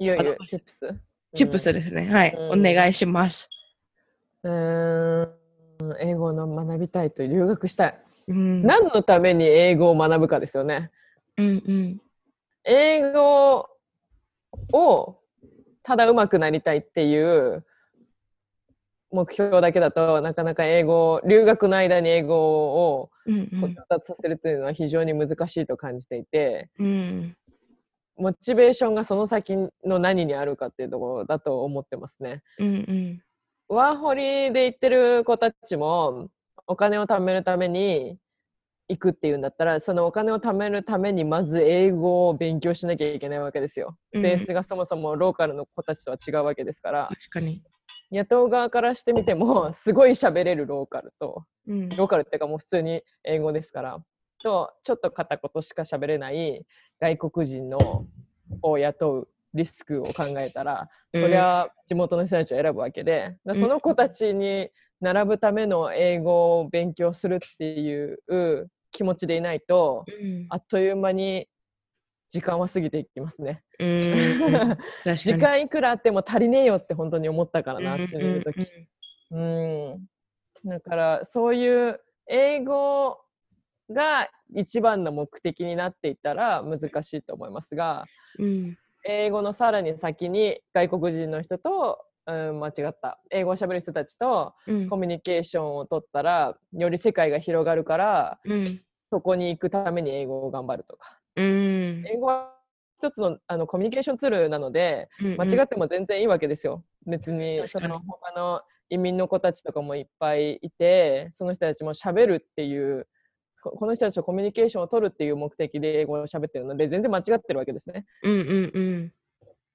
[0.00, 0.94] いよいよチップス。
[1.34, 2.10] チップスですね。
[2.12, 3.48] はい、うんお願いします。
[4.42, 5.28] うーん。
[6.00, 8.02] 英語の学びたいと留学したい。
[8.28, 10.90] うん、何のために英語を学ぶかですよね。
[11.36, 12.00] うんうん。
[12.64, 13.68] 英語
[14.72, 15.20] を
[15.84, 17.64] ただ上手くなりたいっていう
[19.16, 27.36] 目標だけだとなかなか英語留学の間に英語をうんうん上達させるというのは非常に難しいと感じていて、うん
[28.18, 29.54] モチベーションがその先
[29.84, 32.42] の何にあるかっていうところだと思ってますね。
[32.58, 33.22] うんうん
[33.68, 36.28] ワーホリで行ってる子たちも
[36.68, 38.16] お金を貯めるために
[38.88, 43.96] 行くっていうんだったらそのお金を貯めるためにまず英語を勉強しなきゃいけないわけですよ。
[44.12, 47.62] うんベースがそもそもローカルの子たちとは違うわけですから確かに。
[48.10, 51.88] 雇う側からしてみても すごい喋れるローカルとうん。
[51.90, 53.98] ローカルっていうかもう普通に英語ですから
[54.42, 56.64] とちょっと片言しか喋れない
[57.00, 58.06] 外国人の
[58.62, 61.22] を雇うリスクを考えたら、うん。
[61.22, 70.46] そりゃ地元の人たちを選ぶわけでだその子たちに並ぶための英語を勉強するっていう気持ちでいないとうん。
[70.48, 71.48] あっという間に
[72.30, 73.62] 時間は過ぎていきますね。
[73.78, 78.58] 時間いくらあっても足りねえよって本当に思ったからな、あっちにいる時。
[78.58, 78.88] うん
[79.30, 80.06] うん。
[80.64, 83.18] だからそういう英語
[83.90, 88.04] が一番の目的になっていったら難しいと思いますが、
[88.38, 88.78] うん。
[89.04, 93.20] 英語のさらに先に外国人の人と、うん、間違った。
[93.30, 94.88] 英語をしゃべる人たちとうん。
[94.88, 98.82] コミュニケーションを取ったらより世界が広がるからうん。
[99.10, 102.52] そこに行くために英語を頑張るとかうん英語は
[102.98, 106.82] 一つのあのコミュニケーションツールなので間違っても全然いいわけですよ。
[107.06, 113.06] 別にその他の移民の子たちとかもいっぱいいてその人たちも喋るっていう
[113.62, 118.06] ここの人たちとコミュニケーションを取るっていう目的で英語を喋ってるので全然間違ってるわけですね。
[118.22, 119.12] うんうんうん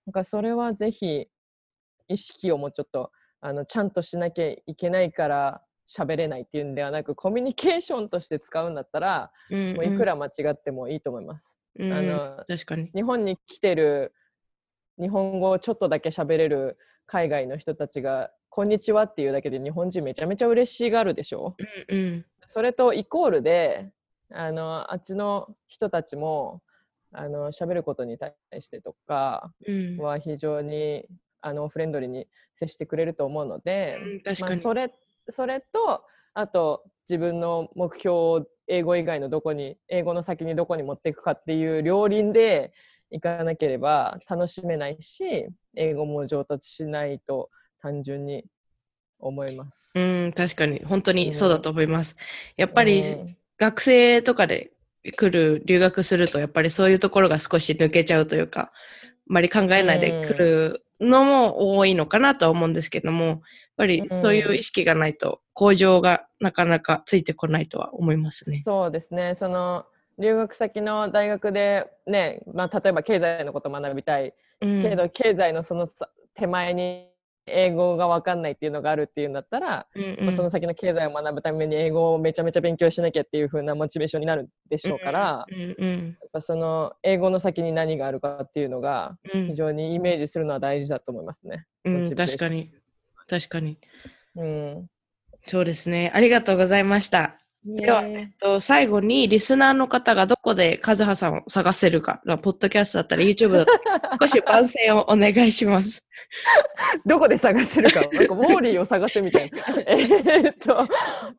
[0.07, 1.27] だからそれはぜひ
[2.07, 5.61] 意識をもうちょっとあのちゃんとしなきゃいけないから
[5.93, 11.57] 喋れないっていうんではなくコミュニケーションとして使うんだったらうんもういくら間違ってもいいと思います。
[11.79, 12.91] うんあの確かに。
[12.93, 14.13] 日本に来てる
[14.99, 16.77] 日本語をちょっとだけ喋れる
[17.07, 21.55] 海外の人たちが「こんにちは」っていうだけで日本人めちゃめちゃ嬉しがるでしょ？
[21.89, 22.25] うんうん。
[22.45, 23.91] それとイコールで
[24.31, 26.61] あのあっちの人たちも
[27.13, 29.97] あの喋ることに対してとかうん。
[29.97, 31.05] は非常に
[31.41, 34.61] あのフレンドリーに接してくれると思うので、まあ、うん確かに。
[34.61, 34.93] それ
[35.29, 36.03] それと
[36.33, 42.71] あと自分の目標を英語以外のどこに英語の先にどこに持っていくかっていう両輪で
[43.11, 47.49] いかなければ楽しめないし英語も上達しないと
[47.81, 48.45] 単純に
[49.19, 49.91] 思います。
[49.95, 50.83] うん確かに。
[50.83, 52.15] 本当にそうだと思います。
[52.57, 53.37] やっぱりうん。
[53.57, 54.71] 学生とかで
[55.03, 58.71] 来る留学するとやっぱりそういうところが少し抜けちゃうというか
[59.31, 63.39] まり考えないで来るのも多いのかなとは思うんですけども、やっ
[63.77, 68.61] ぱりそういう意識がないと、向上がなかなかついてこないとは思いますね。
[68.65, 69.35] そうですね。
[69.35, 69.85] その
[70.19, 75.87] 留学先の大学でね、まあ、例えば経済のことを学びたい、うん、けど経済のその
[76.35, 77.07] 手前に
[77.47, 91.65] 英語が分かんないっていうのがあるっていうんだったら、うんうん、まあ、その先の経済を学ぶために英語をめちゃめちゃ勉強しなきゃっていう風なモチベーションになるでしょうから、うんうん、やっぱその英語の先に何があるかっていうのが非常にイメージするのは大事だと思いますね。
[91.85, 92.71] うん、確かに。
[93.27, 93.77] 確かに、
[94.35, 94.87] うん、
[95.45, 96.11] そうですね。
[96.13, 97.40] ありがとうございました。
[97.63, 106.07] では、えっと、最後にリスナーの方がどこでカズハさんを探せるか、ポッドキャストだったら YouTube だったら 少し番宣をお願いします。
[107.05, 109.63] どこで探せるか、なんかウォーリーを探せみたいな。
[109.85, 110.87] えっと、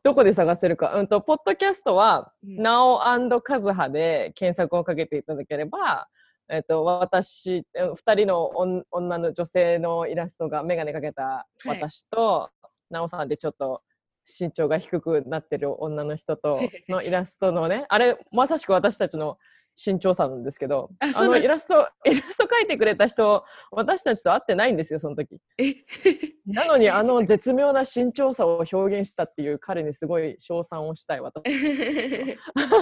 [0.01, 0.93] どこで探せるか。
[0.95, 2.99] うんと、ポッドキャストは、なお
[3.41, 6.07] カズハで検索をかけていただければ、
[6.49, 8.47] えっと、私、二人の
[8.91, 12.49] 女の女性のイラストが眼鏡かけた私と、
[12.89, 13.81] な、は、お、い、さんでちょっと、
[14.25, 16.59] 身長が低くなってる女の人と
[16.89, 19.37] のイラストのねあれまさしく私たちの
[19.75, 25.39] 身長差なんですけどあのイラスト イラスト描いてくれた人私たちと会ってないんですよその時。
[26.45, 31.41] なのにあの絶妙な身長差を表現したっていう彼にすごい称賛をしたい私。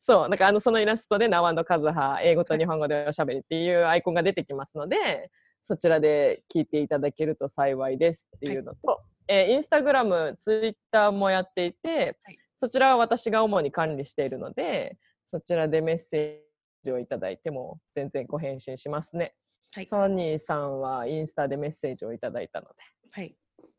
[0.00, 5.30] そうなんかあのそのイラストで「ナワンドカズハ英語と日本語でおしゃべり」っていうアイコンが出てきますので
[5.64, 19.34] そちらで聞いていただけると幸いですっていうのと、はいえー、インスタグラム、ツイッターもやっていて、はい、そちらは私が主に管理しているので、そちらでメッセージをいただいても全然ご返信しますね。
[19.72, 22.74] はい、ソニーさんはインスタでメッセージをいただいたので。
[23.10, 23.36] はい。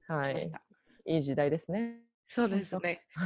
[0.08, 0.52] はい。
[1.06, 1.97] いい時代ですね。
[2.28, 3.02] そうですね。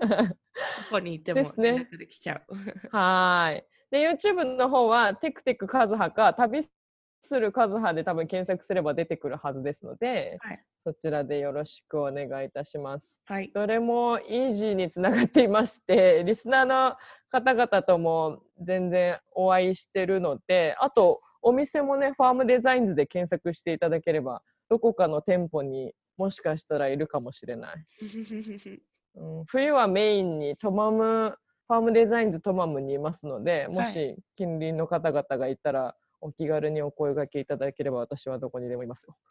[0.00, 2.56] ここにいても連絡できちゃう。
[2.56, 3.66] ね、はい。
[3.90, 6.62] で、YouTube の方はテクテクカズハか旅
[7.20, 13.14] するカズハで多分検索すれば出てくるはずですので、はい、そちらでよろしくお願いいたします。
[13.26, 16.96] はい、どれもイージーにつながっていまして、 リスナーの
[17.30, 27.84] 方々とも全然お会いしてるので、あとお店もね、ファームデザインズで検索していただければ、どこかの店舗にもしかしたらいるかもしれない。
[29.16, 39.16] うん、冬はメインにトマム、ファームデザインズトマムにいますので、もし近隣の方々がいたら、お気軽にお声掛けいただければ私はどこにでもいますよ。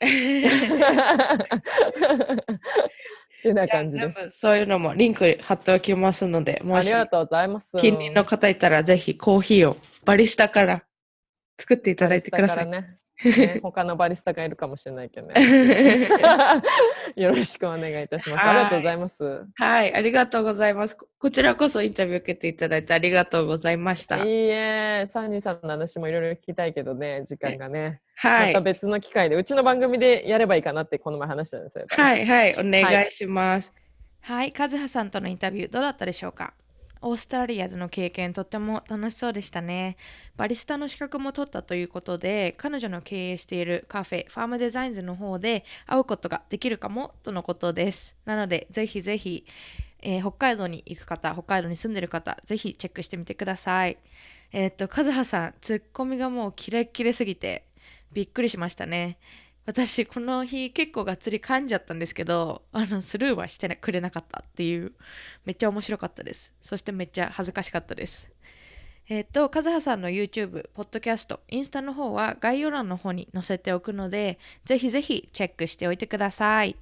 [3.39, 4.31] ってな感じです。
[4.31, 7.77] そういうのもリンク貼っておきますので、もしありがとうございます。
[7.77, 10.83] 近隣の方いたらぜひコーヒーをバリスタから
[11.59, 12.67] 作っていただいてください。
[12.67, 16.07] ねね、 他のバリスタがいるかもしれないけどね。
[17.15, 18.47] よろしくお願いいたします。
[18.47, 19.45] ありがとうございます。
[19.55, 20.95] はい、ありがとうございます。
[20.95, 24.17] こちらこそインタビュー受けていただいてありがとうございました。
[24.17, 28.01] いいえ、サンニーさんの話もいろいろ聞きたいけどね、時間がね。
[28.15, 28.53] はい。
[28.53, 31.85] また別の機会で、うちの番組でやればいいかなってこの前話したんですよ。
[31.89, 33.73] はいはい、お願いします。
[34.21, 36.53] はい、カズハさんとのインタビューどうだったでしょうか？
[37.01, 39.97] オーストラリアでの経験とっても楽しそうでしたね。
[40.35, 48.17] バリスタの資格も取ったということで、彼女の経営しているカフェ、ファームデザインズの方で会うことができるかもとのことです。
[48.25, 49.45] なので、ぜひぜひ、
[50.01, 53.97] えー、北海道に行く方、北海道に住んでる方、ぜひチェックしてみてください。
[54.51, 57.65] えー、っと、カズハさん、ツッコミがもうキレッキレすぎて、
[58.11, 59.17] びっくりしましたね。
[59.69, 64.93] 私この日結構がっつり噛んじゃったんですけどあのスルーはしてくれなかったっていう
[65.45, 68.31] めっちゃ面白かったですそしてめっちゃ恥ずかしかったです
[69.11, 76.75] えっ、と、カズハさんの YouTube、ポッドキャスト、インスタの方は概要欄の方に載せておくので、ぜひぜひチェックしておいてください。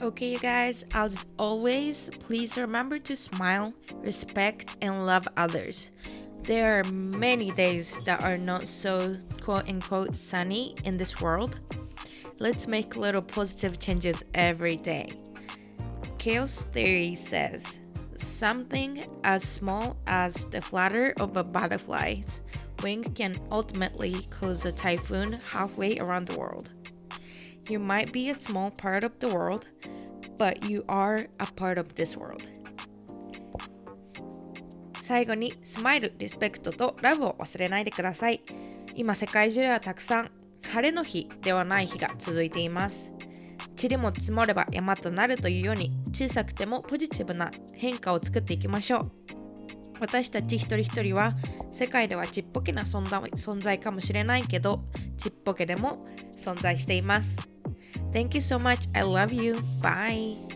[0.00, 5.92] Okay, you guys, as always, please remember to smile, respect, and love others.
[6.46, 11.58] There are many days that are not so quote unquote sunny in this world.
[12.38, 15.10] Let's make little positive changes every day.
[16.18, 17.80] Chaos theory says
[18.16, 22.42] something as small as the flutter of a butterfly's
[22.80, 26.70] wing can ultimately cause a typhoon halfway around the world.
[27.68, 29.64] You might be a small part of the world,
[30.38, 32.44] but you are a part of this world.
[35.06, 38.42] 最後にスマイル、リスペクトとラブを忘れないでください。
[38.96, 40.32] 今世界中ではたくさん
[40.68, 43.14] 晴れの日ではない日が続いています。
[43.80, 49.12] 塵も積もれば山となるというように小さくてもポジティブな変化を作っていきましょう。
[50.00, 51.36] 私たち一人一人は
[51.70, 54.80] 世界ではちっぽけな存在かもしれないけど
[55.18, 56.04] ちっぽけでも
[56.36, 57.48] 存在しています。
[58.10, 58.90] Thank you so much.
[58.92, 59.54] I love you.
[59.80, 60.55] Bye.